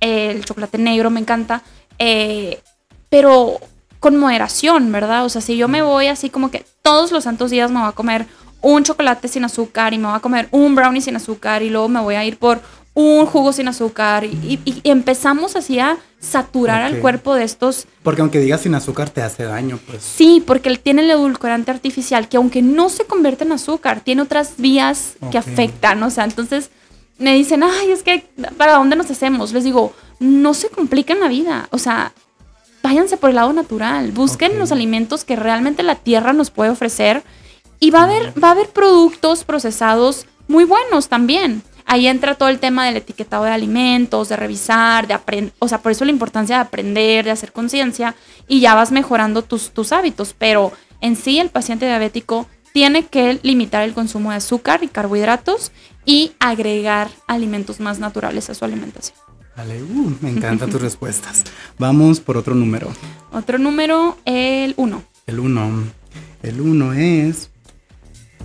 [0.00, 1.62] Eh, el chocolate negro me encanta.
[1.98, 2.60] Eh,
[3.08, 3.58] pero
[4.00, 5.24] con moderación, ¿verdad?
[5.24, 7.88] O sea, si yo me voy así como que todos los santos días me voy
[7.88, 8.26] a comer
[8.60, 11.88] un chocolate sin azúcar y me voy a comer un brownie sin azúcar y luego
[11.88, 12.60] me voy a ir por
[12.94, 17.86] un jugo sin azúcar y, y- y empezamos así a saturar al cuerpo de estos
[18.02, 20.02] Porque aunque digas sin azúcar te hace daño, pues.
[20.02, 24.22] Sí, porque él tiene el edulcorante artificial que aunque no se convierte en azúcar, tiene
[24.22, 26.70] otras vías que afectan, o sea, entonces
[27.18, 29.52] me dicen, ay, es que, ¿para dónde nos hacemos?
[29.52, 32.12] Les digo, no se compliquen la vida, o sea,
[32.88, 37.22] váyanse por el lado natural, busquen los alimentos que realmente la tierra nos puede ofrecer
[37.80, 41.62] y va a haber, va a haber productos procesados muy buenos también.
[41.84, 45.82] Ahí entra todo el tema del etiquetado de alimentos, de revisar, de aprender, o sea,
[45.82, 48.14] por eso la importancia de aprender, de hacer conciencia
[48.46, 50.72] y ya vas mejorando tus, tus hábitos, pero
[51.02, 55.72] en sí el paciente diabético tiene que limitar el consumo de azúcar y carbohidratos
[56.06, 59.27] y agregar alimentos más naturales a su alimentación.
[59.58, 61.42] Vale, uh, me encantan tus respuestas.
[61.78, 62.92] Vamos por otro número.
[63.32, 65.02] Otro número, el 1.
[65.26, 65.82] El uno.
[66.44, 67.50] El uno es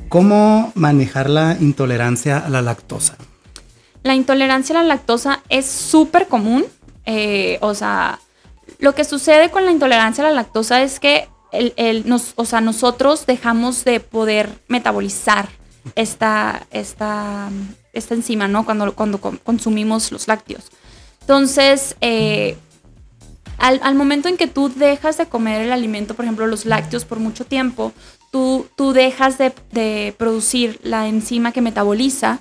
[0.09, 3.15] cómo manejar la intolerancia a la lactosa.
[4.01, 6.65] La intolerancia a la lactosa es súper común.
[7.05, 8.19] eh, o sea,
[8.79, 12.45] lo que sucede con la intolerancia a la lactosa es que el, el- nos, o
[12.45, 15.47] sea, nosotros dejamos de poder metabolizar
[15.95, 17.49] esta, esta,
[17.93, 18.65] esta enzima, ¿no?
[18.65, 20.71] Cuando, cuando con- consumimos los lácteos.
[21.23, 22.57] Entonces, eh,
[23.57, 27.05] al, al momento en que tú dejas de comer el alimento, por ejemplo, los lácteos
[27.05, 27.93] por mucho tiempo,
[28.29, 32.39] tú, tú dejas de, de producir la enzima que metaboliza,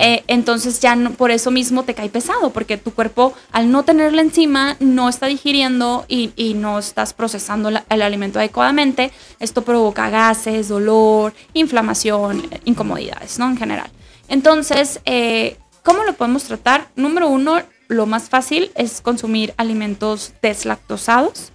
[0.00, 3.84] eh, entonces ya no- por eso mismo te cae pesado, porque tu cuerpo al no
[3.84, 9.12] tener la enzima no está digiriendo y, y no estás procesando la- el alimento adecuadamente.
[9.38, 13.46] Esto provoca gases, dolor, inflamación, incomodidades, ¿no?
[13.48, 13.88] En general.
[14.28, 16.88] Entonces, eh, ¿cómo lo podemos tratar?
[16.96, 21.52] Número uno, lo más fácil es consumir alimentos deslactosados.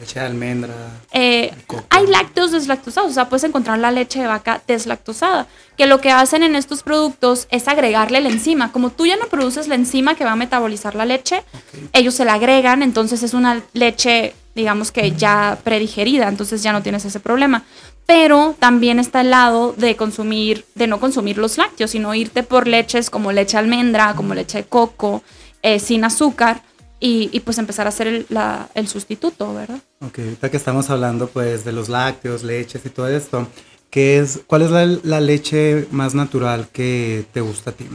[0.00, 0.74] Leche de almendra.
[1.12, 1.54] Eh,
[1.88, 5.46] hay lácteos deslactosados, o sea, puedes encontrar la leche de vaca deslactosada,
[5.76, 8.72] que lo que hacen en estos productos es agregarle la enzima.
[8.72, 11.44] Como tú ya no produces la enzima que va a metabolizar la leche,
[11.92, 16.82] ellos se la agregan, entonces es una leche, digamos que ya predigerida, entonces ya no
[16.82, 17.62] tienes ese problema.
[18.04, 22.66] Pero también está el lado de consumir, de no consumir los lácteos, sino irte por
[22.66, 25.22] leches como leche de almendra, como leche de coco,
[25.62, 26.62] eh, sin azúcar,
[27.00, 29.78] y, y pues empezar a hacer el, la- el sustituto, ¿verdad?
[30.00, 33.48] Ok, ahorita que estamos hablando pues de los lácteos, leches y todo esto,
[33.90, 37.86] ¿qué es, ¿cuál es la, la leche más natural que te gusta a ti?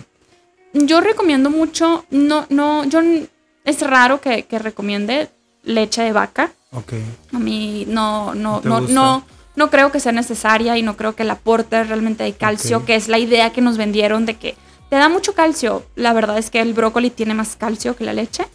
[0.74, 3.00] Yo recomiendo mucho, no, no, yo
[3.64, 5.30] es raro que, que recomiende
[5.64, 6.52] leche de vaca.
[6.72, 6.94] Ok,
[7.32, 9.24] A mí no, no, ¿No no, no,
[9.56, 12.96] no creo que sea necesaria y no creo que el aporte realmente de calcio, que
[12.96, 14.56] es la idea que nos vendieron de que
[14.90, 15.84] te da mucho calcio.
[15.96, 18.46] La verdad es que el brócoli tiene más calcio que la leche.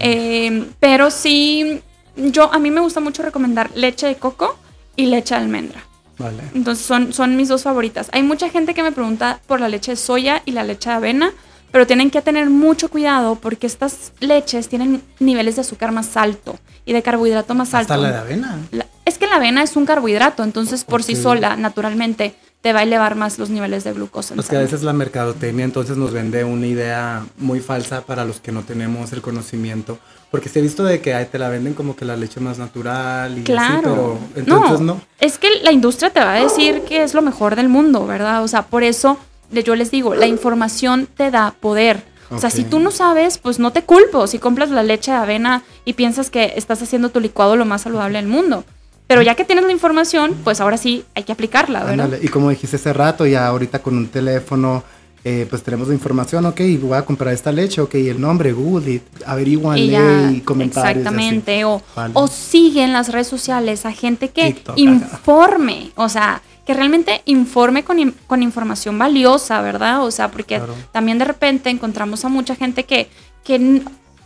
[0.00, 1.80] Eh, pero sí,
[2.16, 4.58] yo a mí me gusta mucho recomendar leche de coco
[4.96, 5.80] y leche de almendra.
[6.18, 6.42] vale.
[6.54, 8.08] Entonces son, son mis dos favoritas.
[8.12, 10.96] Hay mucha gente que me pregunta por la leche de soya y la leche de
[10.96, 11.32] avena,
[11.70, 16.58] pero tienen que tener mucho cuidado porque estas leches tienen niveles de azúcar más alto
[16.86, 17.92] y de carbohidrato más alto.
[17.92, 18.58] Hasta la de avena.
[18.70, 22.80] La- es que la avena es un carbohidrato, entonces por sí sola, naturalmente, te va
[22.80, 24.34] a elevar más los niveles de glucosa.
[24.34, 28.40] Pues que a veces la mercadotecnia entonces nos vende una idea muy falsa para los
[28.40, 29.98] que no tenemos el conocimiento.
[30.30, 32.58] Porque se ha visto de que ay, te la venden como que la leche más
[32.58, 33.80] natural y así, Claro.
[33.82, 35.00] pero entonces no.
[35.20, 38.42] Es que la industria te va a decir que es lo mejor del mundo, ¿verdad?
[38.42, 39.18] O sea, por eso
[39.50, 42.02] yo les digo, la información te da poder.
[42.30, 44.26] O sea, si tú no sabes, pues no te culpo.
[44.26, 47.82] Si compras la leche de avena y piensas que estás haciendo tu licuado lo más
[47.82, 48.64] saludable del mundo.
[49.08, 52.04] Pero ya que tienes la información, pues ahora sí hay que aplicarla, ¿verdad?
[52.06, 54.84] Ándale, Y como dijiste hace rato, ya ahorita con un teléfono,
[55.24, 59.00] eh, pues tenemos la información, ok, voy a comprar esta leche, ok, el nombre, Google,
[59.26, 60.96] averiguan Y ya, y comentarios.
[60.96, 61.64] y exactamente.
[61.64, 62.12] O, Vale.
[62.14, 67.22] o sigue en las redes sociales a gente que TikTok, informe, o sea, que realmente
[67.24, 70.04] informe con, con información valiosa, ¿verdad?
[70.04, 70.74] O sea, porque Claro.
[70.92, 73.08] también de repente encontramos a mucha gente que,
[73.42, 73.82] que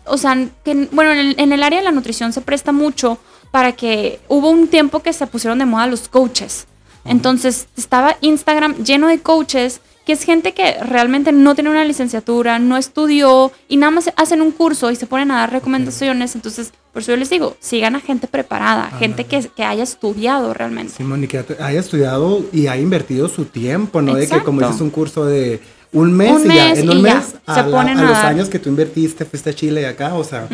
[0.06, 3.18] o sea, que, bueno, en el, en el área de la nutrición se presta mucho
[3.52, 6.66] para que hubo un tiempo que se pusieron de moda los coaches.
[7.04, 12.58] Entonces estaba Instagram lleno de coaches que es gente que realmente no tiene una licenciatura,
[12.58, 16.34] no estudió y nada más hacen un curso y se ponen a dar recomendaciones.
[16.34, 20.52] Entonces, por eso yo les digo, sigan a gente preparada, gente que, que haya estudiado
[20.54, 20.94] realmente.
[20.94, 24.14] Simón, y que haya estudiado y haya invertido su tiempo, ¿no?
[24.14, 24.66] De que como Exacto.
[24.66, 25.60] dices un curso de
[25.92, 28.00] Un mes Un y ya, en un y ya, mes, se a, la- ponen a
[28.00, 30.48] a los años que tú invertiste, fuiste a Chile y acá, o sea,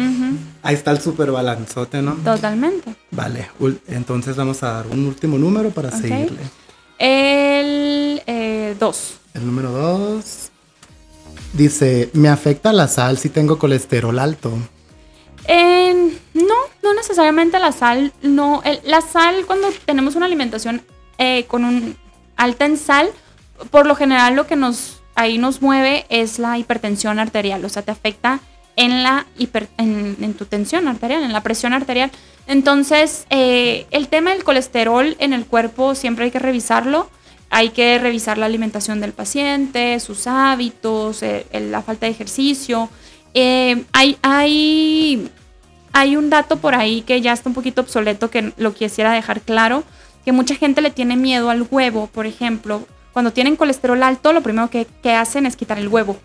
[0.62, 2.14] ahí está el super balanzote, ¿no?
[2.24, 2.94] Totalmente.
[3.12, 3.48] Vale,
[3.86, 6.40] entonces vamos a dar un último número para seguirle.
[6.98, 8.22] El
[8.78, 9.14] 2.
[9.34, 10.50] El número dos
[11.52, 14.50] dice, me afecta la sal si tengo colesterol alto.
[15.48, 18.12] no, no necesariamente la sal.
[18.22, 20.82] No, el- la sal cuando tenemos una alimentación
[21.18, 21.96] eh, con un
[22.36, 23.08] alta en sal,
[23.70, 27.64] por lo general lo que nos ahí nos mueve es la hipertensión arterial.
[27.64, 28.40] O sea, te afecta
[28.76, 32.10] en la hiper- en, tu tensión arterial, en la presión arterial.
[32.46, 37.10] Entonces, eh, el tema del colesterol en el cuerpo siempre hay que revisarlo.
[37.50, 42.88] Hay que revisar la alimentación del paciente, sus hábitos, eh, la falta de ejercicio.
[43.34, 45.28] Eh, hay, hay,
[45.92, 49.40] hay un dato por ahí que ya está un poquito obsoleto que lo quisiera dejar
[49.40, 49.82] claro,
[50.24, 52.86] que mucha gente le tiene miedo al huevo, por ejemplo.
[53.12, 56.16] Cuando tienen colesterol alto, lo primero que, que hacen es quitar el huevo.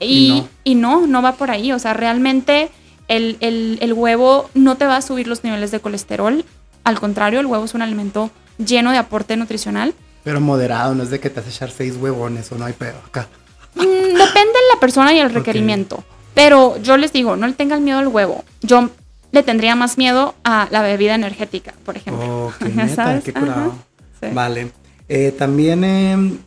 [0.00, 1.06] Y, y no.
[1.06, 1.72] no, va por ahí.
[1.72, 2.70] O sea, realmente
[3.08, 6.44] el, el- el huevo no te va a subir los niveles de colesterol.
[6.84, 9.94] Al contrario, el huevo es un alimento lleno de aporte nutricional.
[10.24, 12.98] Pero moderado, no es de que te haces echar seis huevones o no hay pedo
[13.06, 13.28] acá.
[13.74, 16.04] Mm, depende de la persona y el requerimiento.
[16.34, 18.44] Pero yo les digo, no le tengan miedo al huevo.
[18.60, 18.90] Yo
[19.32, 22.46] le tendría más miedo a la bebida energética, por ejemplo.
[22.48, 23.24] Ok, neta, ¿Sabes?
[23.24, 23.74] qué curado.
[24.20, 24.28] Sí.
[24.32, 24.70] Vale.
[25.08, 26.38] Eh, también em,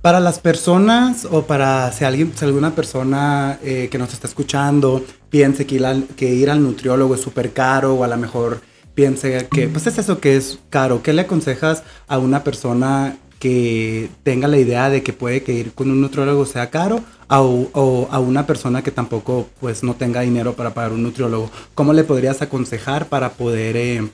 [0.00, 5.04] para las personas o para si alguien, si alguna persona eh, que nos está escuchando
[5.30, 8.60] piense que ir al, que ir al nutriólogo es súper caro o a lo mejor
[8.94, 11.02] piense que, pues es eso que es caro.
[11.02, 15.72] ¿Qué le aconsejas a una persona que tenga la idea de que puede que ir
[15.72, 20.20] con un nutriólogo sea caro a, o a una persona que tampoco pues no tenga
[20.20, 21.50] dinero para pagar un nutriólogo?
[21.74, 24.08] ¿Cómo le podrías aconsejar para poder eh,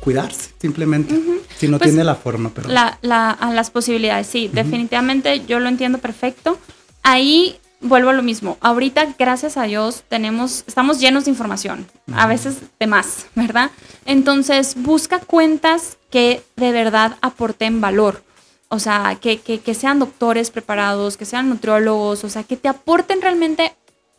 [0.00, 1.14] cuidarse simplemente?
[1.56, 2.68] Si no Pues, tiene la forma, pero...
[2.68, 6.58] La, la- a las posibilidades, sí, definitivamente yo lo entiendo perfecto.
[7.02, 8.58] Ahí vuelvo a lo mismo.
[8.60, 13.70] Ahorita, gracias a Dios, tenemos, estamos llenos de información, a veces de más, ¿verdad?
[14.06, 18.22] Entonces, busca cuentas que de verdad aporten valor.
[18.68, 22.68] O sea, que, que, que sean doctores preparados, que sean nutriólogos, o sea, que te
[22.68, 23.74] aporten realmente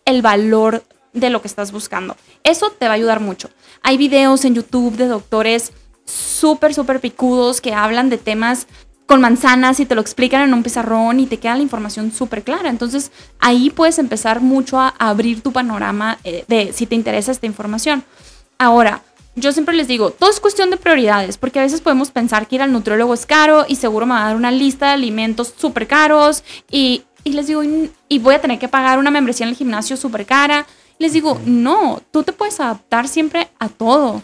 [0.05, 0.83] el valor
[1.13, 2.15] de lo que estás buscando.
[2.43, 3.49] Eso te va a ayudar mucho.
[3.81, 5.73] Hay videos en YouTube de doctores
[6.05, 8.67] súper, súper picudos que hablan de temas
[9.05, 12.43] con manzanas y te lo explican en un pizarrón y te queda la información súper
[12.43, 12.69] clara.
[12.69, 17.45] Entonces ahí puedes empezar mucho a abrir tu panorama eh, de si te interesa esta
[17.45, 18.03] información.
[18.57, 19.01] Ahora,
[19.35, 22.55] yo siempre les digo, todo es cuestión de prioridades, porque a veces podemos pensar que
[22.55, 25.53] ir al nutriólogo es caro y seguro me va a dar una lista de alimentos
[25.57, 29.45] súper caros y, y les digo, y, y voy a tener que pagar una membresía
[29.45, 30.65] en el gimnasio súper cara.
[31.01, 34.21] Les digo, no, tú te puedes adaptar siempre a todo.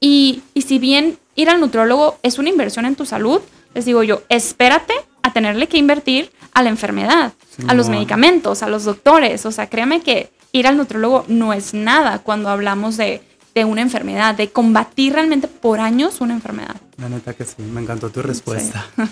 [0.00, 3.42] Y, y si bien ir al nutriólogo es una inversión en tu salud,
[3.74, 7.34] les digo yo, espérate a tenerle que invertir a la enfermedad,
[7.68, 9.44] a los medicamentos, a los doctores.
[9.44, 13.20] O sea, créeme que ir al nutriólogo no es nada cuando hablamos de,
[13.54, 16.76] de una enfermedad, de combatir realmente por años una enfermedad.
[16.96, 18.86] La neta que sí, me encantó tu respuesta.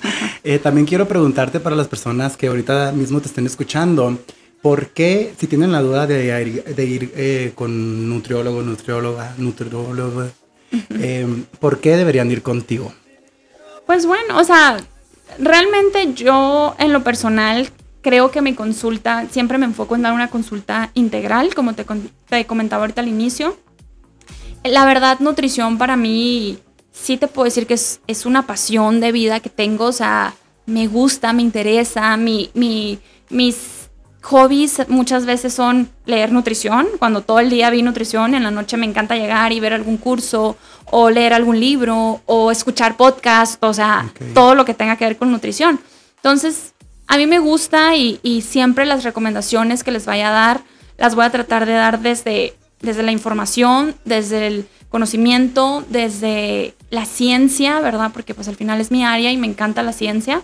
[0.45, 4.19] Eh, también quiero preguntarte para las personas que ahorita mismo te estén escuchando,
[4.63, 10.31] ¿por qué, si tienen la duda de ir, de ir eh, con nutriólogo, nutrióloga, nutriólogo,
[10.91, 11.27] eh,
[11.61, 12.93] ¿por qué deberían ir contigo?
[13.87, 14.79] Pues bueno, o sea,
[15.39, 17.69] realmente yo en lo personal
[18.01, 21.85] creo que mi consulta, siempre me enfoco en dar una consulta integral, como te
[22.47, 23.57] comentaba ahorita al inicio.
[24.65, 26.59] La verdad, nutrición para mí,
[26.93, 30.35] sí te puedo decir que es, es una pasión de vida que tengo, o sea,
[30.67, 32.99] me gusta, me interesa, mi, mi-
[33.29, 33.82] mis
[34.23, 38.77] hobbies muchas veces son leer nutrición, cuando todo el día vi nutrición, en la noche
[38.77, 40.57] me encanta llegar y ver algún curso
[40.91, 44.35] o leer algún libro o escuchar podcast, o sea, Ok.
[44.35, 45.81] todo lo que tenga que ver con nutrición.
[46.17, 46.73] Entonces,
[47.09, 50.61] a mí me gusta y, y siempre las recomendaciones que les vaya a dar,
[50.99, 57.07] las voy a tratar de dar desde, desde la información, desde el conocimiento, desde la
[57.07, 58.11] ciencia, ¿verdad?
[58.13, 60.43] Porque pues al final es mi área y me encanta la ciencia.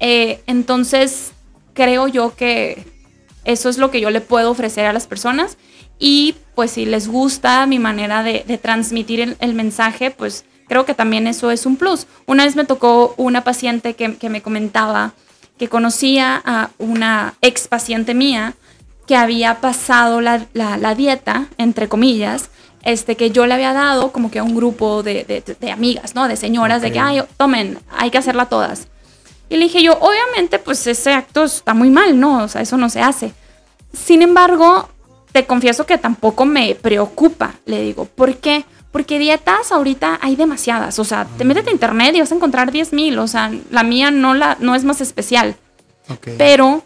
[0.00, 1.32] Eh, entonces,
[1.74, 2.84] creo yo que
[3.44, 5.56] eso es lo que yo le puedo ofrecer a las personas.
[5.98, 10.84] Y pues si les gusta mi manera de, de transmitir el, el mensaje, pues creo
[10.84, 12.06] que también eso es un plus.
[12.26, 15.12] Una vez me tocó una paciente que, que me comentaba
[15.58, 18.54] que conocía a una ex paciente mía
[19.06, 22.48] que había pasado la, la- la dieta, entre comillas,
[22.84, 26.14] este, que yo le había dado como que a un grupo de, de- de amigas,
[26.16, 26.26] ¿no?
[26.26, 28.88] De señoras, de que, ay, tomen, hay que hacerla todas.
[29.52, 32.44] Y le dije yo, obviamente, pues ese acto está muy mal, ¿no?
[32.44, 33.34] O sea, eso no se hace.
[33.92, 34.88] Sin embargo,
[35.30, 38.06] te confieso que tampoco me preocupa, le digo.
[38.06, 38.64] ¿Por qué?
[38.92, 40.98] Porque dietas ahorita hay demasiadas.
[40.98, 43.18] O sea, te metes a internet y vas a encontrar 10 mil.
[43.18, 45.54] O sea, la mía no, la, no es más especial.
[46.38, 46.82] Pero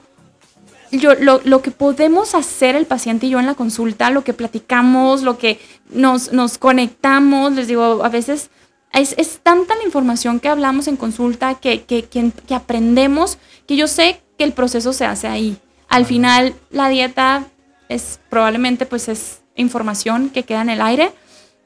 [0.91, 4.33] yo, lo, lo, que podemos hacer el paciente y yo en la consulta, lo que
[4.33, 5.61] platicamos, lo que
[5.91, 8.51] nos, nos conectamos, les digo, a veces
[8.93, 13.77] es, es, tanta la información que hablamos en consulta, que, que, que, que, aprendemos, que
[13.77, 15.59] yo sé que el proceso se hace ahí.
[15.89, 17.47] Al final, la dieta
[17.89, 21.13] es probablemente pues es información que queda en el aire,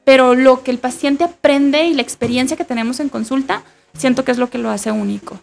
[0.03, 3.63] pero lo que el paciente aprende y la experiencia que tenemos en consulta,
[3.97, 5.39] siento que es lo que lo hace único.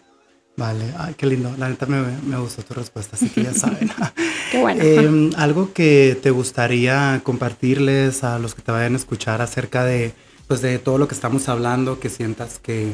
[0.57, 1.55] Vale, Ay, qué lindo.
[1.57, 3.89] La neta me, me, gustó tu respuesta, así que ya saben.
[4.51, 4.83] qué bueno.
[4.83, 10.13] Eh, algo que te gustaría compartirles a los que te vayan a escuchar acerca de,
[10.49, 12.91] pues, de todo lo que estamos hablando, que sientas que,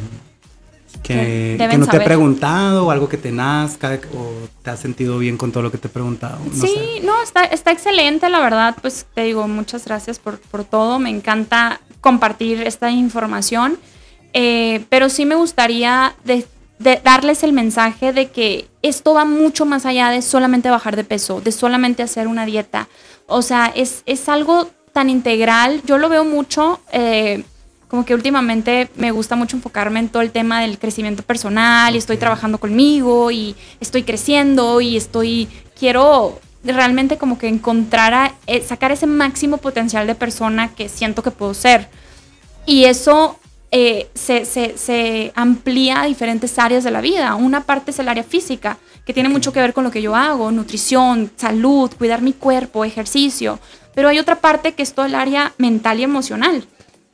[1.02, 4.30] que, que no te he preguntado o algo que te nazca o
[4.62, 6.38] te has sentido bien con todo lo que te he preguntado.
[6.46, 7.06] No sí, sé.
[7.06, 11.10] no, está, está excelente, la verdad, pues te digo muchas gracias por, por todo, me
[11.10, 13.80] encanta compartir esta información,
[14.34, 16.46] eh, pero sí me gustaría de,
[16.80, 21.06] de darles el mensaje de que esto va mucho más allá de solamente bajar de
[21.06, 22.90] peso, de solamente hacer una dieta.
[23.28, 25.82] O sea, es, es algo tan integral.
[25.86, 27.44] Yo lo veo mucho, eh,
[27.90, 31.98] como que últimamente me gusta mucho enfocarme en todo el tema del crecimiento personal y
[31.98, 38.64] estoy trabajando conmigo y estoy creciendo y estoy, quiero realmente como que encontrar, a, eh,
[38.64, 41.90] sacar ese máximo potencial de persona que siento que puedo ser.
[42.66, 43.38] Y eso
[43.72, 47.36] eh, se, se, se, amplía a diferentes áreas de la vida.
[47.36, 50.16] Una parte es el área física, que tiene mucho que ver con lo que yo
[50.16, 53.60] hago, nutrición, salud, cuidar mi cuerpo, ejercicio.
[53.96, 56.66] Pero hay otra parte que es todo el área mental y emocional,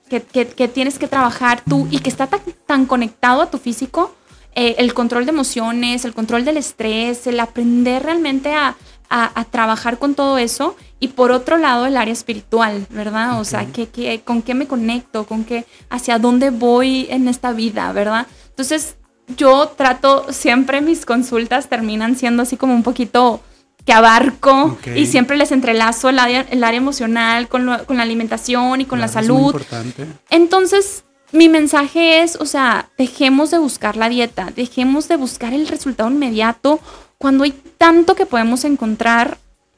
[0.09, 3.57] que, que, que tienes que trabajar tú y que está tan, tan conectado a tu
[3.57, 4.13] físico.
[4.53, 8.75] Eh, el control de emociones, el control del estrés, el aprender realmente a,
[9.09, 10.75] a, a, trabajar con todo eso.
[10.99, 13.29] Y por otro lado, el área espiritual, ¿verdad?
[13.29, 13.41] Okay.
[13.41, 15.25] O sea, ¿qué, qué, con qué me conecto?
[15.25, 18.27] ¿Con qué, hacia dónde voy en esta vida, ¿verdad?
[18.49, 18.97] Entonces,
[19.37, 23.41] yo trato, siempre mis consultas terminan siendo así como un poquito
[23.85, 24.99] que abarco okay.
[24.99, 28.85] y siempre les entrelazo el área, el área emocional con, lo, con la alimentación y
[28.85, 29.35] con claro, la salud.
[29.35, 30.07] Es muy importante.
[30.29, 35.67] Entonces, mi mensaje es, o sea, dejemos de buscar la dieta, dejemos de buscar el
[35.67, 36.79] resultado inmediato
[37.17, 39.37] cuando hay tanto que podemos encontrar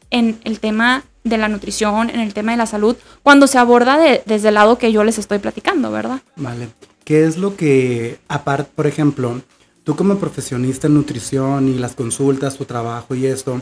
[0.09, 3.97] en el tema de la nutrición, en el tema de la salud, cuando se aborda
[3.97, 6.21] de, desde el lado que yo les estoy platicando, ¿verdad?
[6.35, 6.69] Vale.
[7.05, 9.41] ¿Qué es lo que, aparte, por ejemplo,
[9.83, 13.61] tú como profesionista en nutrición y las consultas, tu trabajo y esto,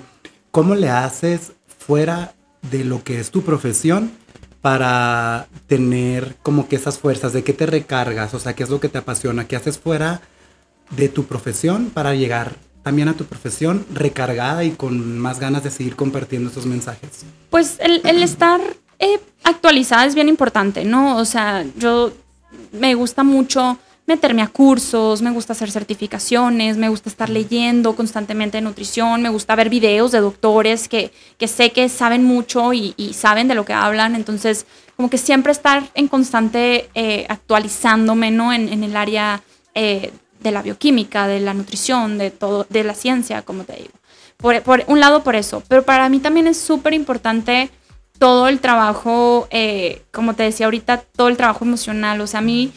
[0.51, 2.33] ¿cómo le haces fuera
[2.69, 4.11] de lo que es tu profesión
[4.61, 7.33] para tener como que esas fuerzas?
[7.33, 8.33] ¿De qué te recargas?
[8.33, 9.47] O sea, ¿qué es lo que te apasiona?
[9.47, 10.21] ¿Qué haces fuera
[10.91, 15.71] de tu profesión para llegar también a tu profesión recargada y con más ganas de
[15.71, 17.25] seguir compartiendo esos mensajes?
[17.49, 18.61] Pues el, el estar
[18.99, 21.17] eh, actualizada es bien importante, ¿no?
[21.17, 22.11] O sea, yo
[22.71, 23.79] me gusta mucho
[24.11, 29.29] meterme a cursos, me gusta hacer certificaciones, me gusta estar leyendo constantemente de nutrición, me
[29.29, 33.55] gusta ver videos de doctores que, que sé que saben mucho y, y, saben de
[33.55, 34.65] lo que hablan, entonces
[34.97, 38.51] como que siempre estar en constante eh, actualizándome, ¿no?
[38.51, 39.41] En, en el área
[39.75, 43.93] eh, de la bioquímica, de la nutrición, de todo, de la ciencia, como te digo.
[44.37, 47.69] Por, por un lado por eso, pero para mí también es súper importante
[48.19, 52.43] todo el trabajo, eh, como te decía ahorita, todo el trabajo emocional, o sea, a
[52.43, 52.71] mí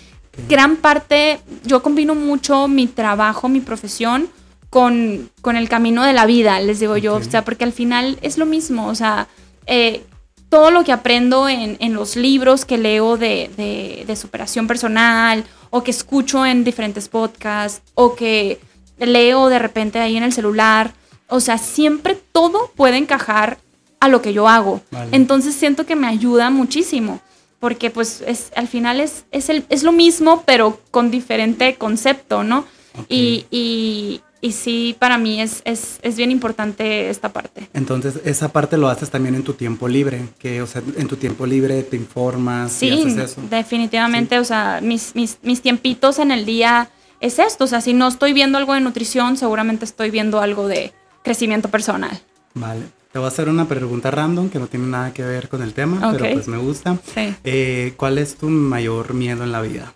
[0.49, 4.28] gran parte, yo combino mucho mi trabajo, mi profesión
[4.70, 7.03] con, con el camino de la vida, les digo okay.
[7.03, 9.28] yo, o sea, porque al final es lo mismo, o sea,
[9.66, 10.03] eh,
[10.49, 15.45] todo lo que aprendo en, en, los libros que leo de, de, de, superación personal
[15.70, 18.61] o que escucho en diferentes podcasts o que
[18.99, 20.93] leo de repente ahí en el celular,
[21.28, 23.59] o sea, siempre todo puede encajar
[23.99, 24.80] a lo que yo hago.
[24.91, 25.09] Vale.
[25.12, 27.20] Entonces siento que me ayuda muchísimo
[27.64, 32.44] porque pues es, al final es, es, el, es lo mismo, pero con diferente concepto,
[32.44, 32.66] ¿no?
[32.92, 33.46] Okay.
[33.50, 37.70] Y, y, y, sí, para mí es, es, es, bien importante esta parte.
[37.72, 41.16] Entonces, esa parte lo haces también en tu tiempo libre, que, o sea, en tu
[41.16, 43.40] tiempo libre te informas sí, y haces eso.
[43.48, 44.40] definitivamente, sí.
[44.42, 46.90] o sea, mis, mis, mis tiempitos en el día
[47.20, 50.68] es esto, o sea, si no estoy viendo algo de nutrición, seguramente estoy viendo algo
[50.68, 50.92] de
[51.22, 52.20] crecimiento personal.
[52.52, 52.82] Vale.
[53.14, 55.72] Te voy a hacer una pregunta random que no tiene nada que ver con el
[55.72, 56.18] tema, okay.
[56.18, 56.98] pero pues me gusta.
[57.14, 57.32] Sí.
[57.44, 59.92] Eh, ¿Cuál es tu mayor miedo en la vida?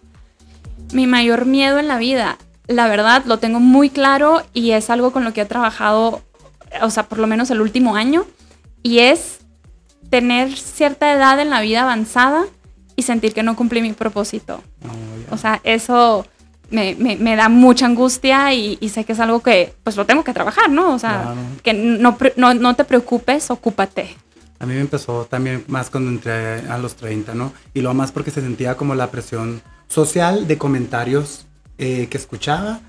[0.93, 2.39] Mi mayor miedo en la vida,
[2.69, 6.23] la verdad, lo tengo muy claro y es algo con lo que he trabajado,
[6.81, 8.25] o sea, por lo menos el último año,
[8.85, 9.41] y es
[10.11, 12.45] tener cierta edad en la vida avanzada
[12.95, 14.63] y sentir que no cumplí mi propósito.
[14.85, 15.35] Oh, yeah.
[15.35, 16.25] O sea, eso
[16.71, 20.07] me, me, me, da mucha angustia y, y, sé que es algo que pues lo
[20.07, 20.95] tengo que trabajar, ¿no?
[20.95, 21.41] O sea, claro.
[21.63, 24.17] que no, no, no, te preocupes, ocúpate.
[24.61, 27.53] A mí me empezó también más cuando entré a los 30, ¿no?
[27.75, 31.47] Y lo más porque se sentía como la presión social de comentarios
[31.79, 32.81] eh, que escuchaba,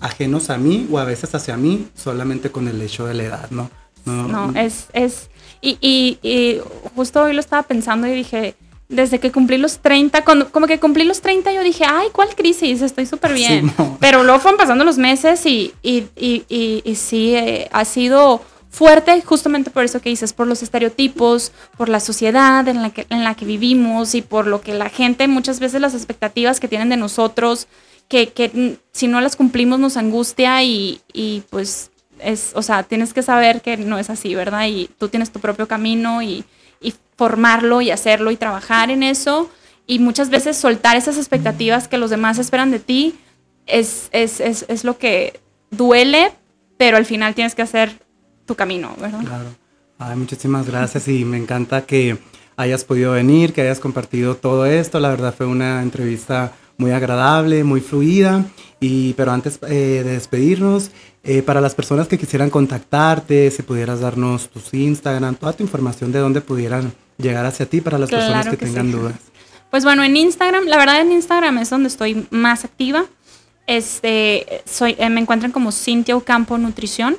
[0.00, 3.50] ajenos a mí o a veces hacia mí, solamente con el hecho de la edad,
[3.50, 3.70] ¿no?
[4.04, 5.30] No, es, es,
[5.62, 6.60] y, y, y,
[6.94, 8.54] justo hoy lo estaba pensando y dije,
[8.88, 12.34] desde que cumplí los 30, cuando, como que cumplí los 30, yo dije, ay, ¿cuál
[12.34, 12.82] crisis?
[12.82, 13.72] Estoy súper bien.
[14.00, 19.22] Pero luego fueron pasando los meses y, y, y, y sí, eh, ha sido fuerte
[19.22, 23.24] justamente por eso que dices, por los estereotipos, por la sociedad en la, que, en
[23.24, 26.88] la que vivimos y por lo que la gente, muchas veces las expectativas que tienen
[26.88, 27.68] de nosotros,
[28.08, 33.14] que, que si no las cumplimos nos angustia y, y pues es, o sea, tienes
[33.14, 34.66] que saber que no es así, ¿verdad?
[34.66, 36.44] Y tú tienes tu propio camino y y
[37.16, 39.50] formarlo y hacerlo y trabajar en eso.
[39.86, 43.14] Y muchas veces soltar esas expectativas que los demás esperan de ti
[43.66, 45.40] es, es, es, es lo que
[45.70, 46.32] duele,
[46.76, 47.92] pero al final tienes que hacer
[48.46, 49.20] tu camino, ¿verdad?
[49.20, 49.64] Claro.
[49.98, 52.18] Ay, muchísimas gracias y me encanta que
[52.56, 55.00] hayas podido venir, que hayas compartido todo esto.
[55.00, 58.44] La verdad fue una entrevista muy agradable, muy fluida.
[58.80, 60.90] Y, pero antes eh, de despedirnos,
[61.26, 66.12] eh, para las personas que quisieran contactarte, si pudieras darnos tus Instagram, toda tu información
[66.12, 69.14] de dónde pudieran llegar hacia ti para las personas que, tengan dudas.
[69.70, 73.06] Pues bueno, en Instagram, la verdad en Instagram es donde estoy más activa.
[73.66, 77.16] Este, soy, eh, me encuentran como Cintia Ocampo Nutrición.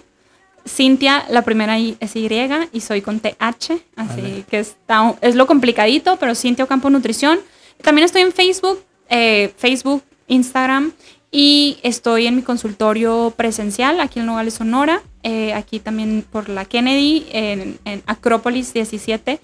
[0.68, 2.30] Cintia, la primera es Y
[2.72, 7.40] y soy con TH, así que está, es lo complicadito, pero Cintia Ocampo Nutrición.
[7.82, 10.94] También estoy en Facebook, eh, Facebook, Instagram
[11.38, 16.64] y estoy en mi consultorio presencial aquí en Nogales, Sonora, eh, aquí también por la
[16.64, 19.42] Kennedy, en, Acrópolis 17.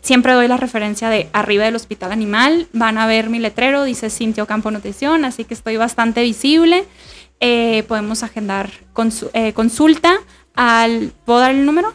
[0.00, 2.68] Siempre doy la referencia de arriba del Hospital Animal.
[2.72, 6.86] Van a ver mi letrero, dice Cintio Campo Nutrición, así que estoy bastante visible.
[7.40, 8.70] Eh, podemos agendar
[9.34, 10.16] eh, consulta
[10.54, 11.12] al...
[11.26, 11.92] ¿Puedo dar el número?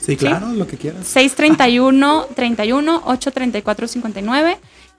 [0.00, 1.04] Sí, claro, lo que quieras.
[1.04, 4.56] 631 31 834 59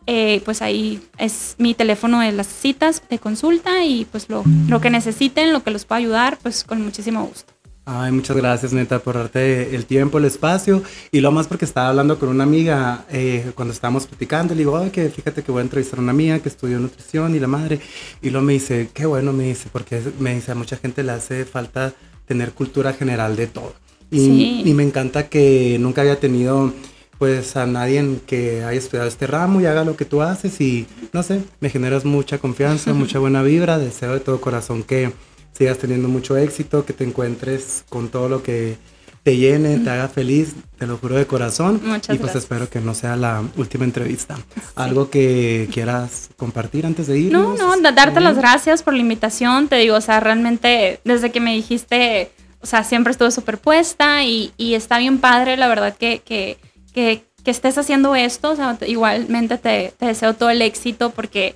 [0.08, 4.80] eh, pues ahí es mi teléfono de las citas de consulta y pues lo, lo,
[4.82, 7.56] que necesiten, lo que los pueda ayudar, pues con muchísimo gusto.
[7.88, 10.82] Ay, muchas gracias, neta, por darte el tiempo, el espacio.
[11.12, 14.56] Y lo más porque estaba hablando con una amiga eh, cuando estábamos platicando.
[14.56, 17.36] Le digo, Ay, que fíjate que voy a entrevistar a una amiga que estudió nutrición
[17.36, 17.80] y la madre.
[18.24, 21.12] Y luego me dice, qué bueno, me dice, porque me dice, a mucha gente le
[21.12, 21.93] hace falta
[22.26, 23.76] tener cultura general de todo.
[24.10, 26.74] Y, y me encanta que nunca había tenido
[27.18, 30.88] pues a nadie que haya estudiado este ramo y haga lo que tú haces y
[31.13, 35.13] no sé, me generas mucha confianza, mucha buena vibra, deseo de todo corazón que
[35.53, 38.78] sigas teniendo mucho éxito, que te encuentres con todo lo que
[39.24, 41.82] te llene, te haga feliz, te lo juro de corazón.
[41.84, 44.38] Muchas y pues espero que no sea la última entrevista.
[44.76, 47.32] Algo que quieras compartir antes de ir.
[47.32, 51.39] No, no, darte las gracias por la invitación, te digo, o sea, realmente desde que
[51.39, 52.30] me dijiste,
[52.61, 56.57] o sea, siempre estuve superpuesta y, y está bien padre, la verdad que, que
[56.96, 58.52] que, estés haciendo esto.
[58.52, 61.56] O sea, igualmente te, deseo todo el éxito porque,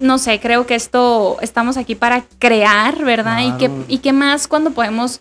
[0.00, 3.42] no sé, creo que esto estamos aquí para crear, ¿verdad?
[3.46, 5.20] Y, que, y que más cuando podemos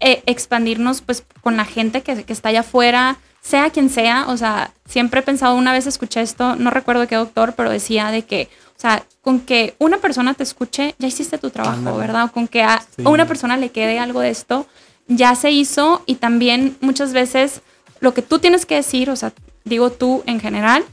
[0.00, 4.26] eh, expandirnos pues con la gente que, que está allá afuera, sea quien sea.
[4.28, 8.10] O sea, siempre he pensado, una vez escuché esto, no recuerdo qué doctor, pero decía
[8.10, 12.24] de que, o sea, con que una persona te escuche, ya hiciste tu trabajo, ¿verdad?
[12.24, 14.66] O con que a, a, una persona le quede algo de esto,
[15.08, 17.60] ya se hizo y también muchas veces
[18.00, 19.32] lo que tú tienes que decir, o sea,
[19.64, 20.84] digo tú en general,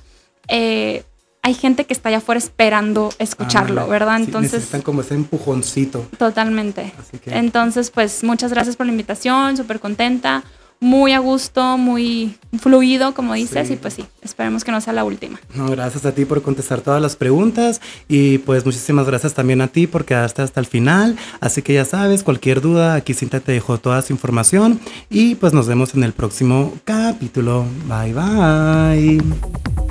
[0.47, 1.03] eh,
[1.41, 4.17] hay gente que está allá afuera esperando escucharlo, ¿verdad?
[4.17, 4.53] Entonces.
[4.53, 6.07] necesitan como ese empujoncito.
[6.17, 6.91] Totalmente.
[7.27, 10.43] Entonces, pues muchas gracias por la invitación, súper contenta
[10.79, 15.03] muy a gusto, muy fluido, como dices, y pues sí, esperemos que no sea la
[15.03, 15.39] última.
[15.53, 19.67] No, gracias a ti por contestar todas las preguntas y pues muchísimas gracias también a
[19.67, 21.17] ti por quedarte hasta el final.
[21.39, 25.53] Así que ya sabes, cualquier duda, aquí Cinta te dejó toda su información y pues
[25.53, 27.65] nos vemos en el próximo capítulo.
[27.87, 29.84] Bye bye.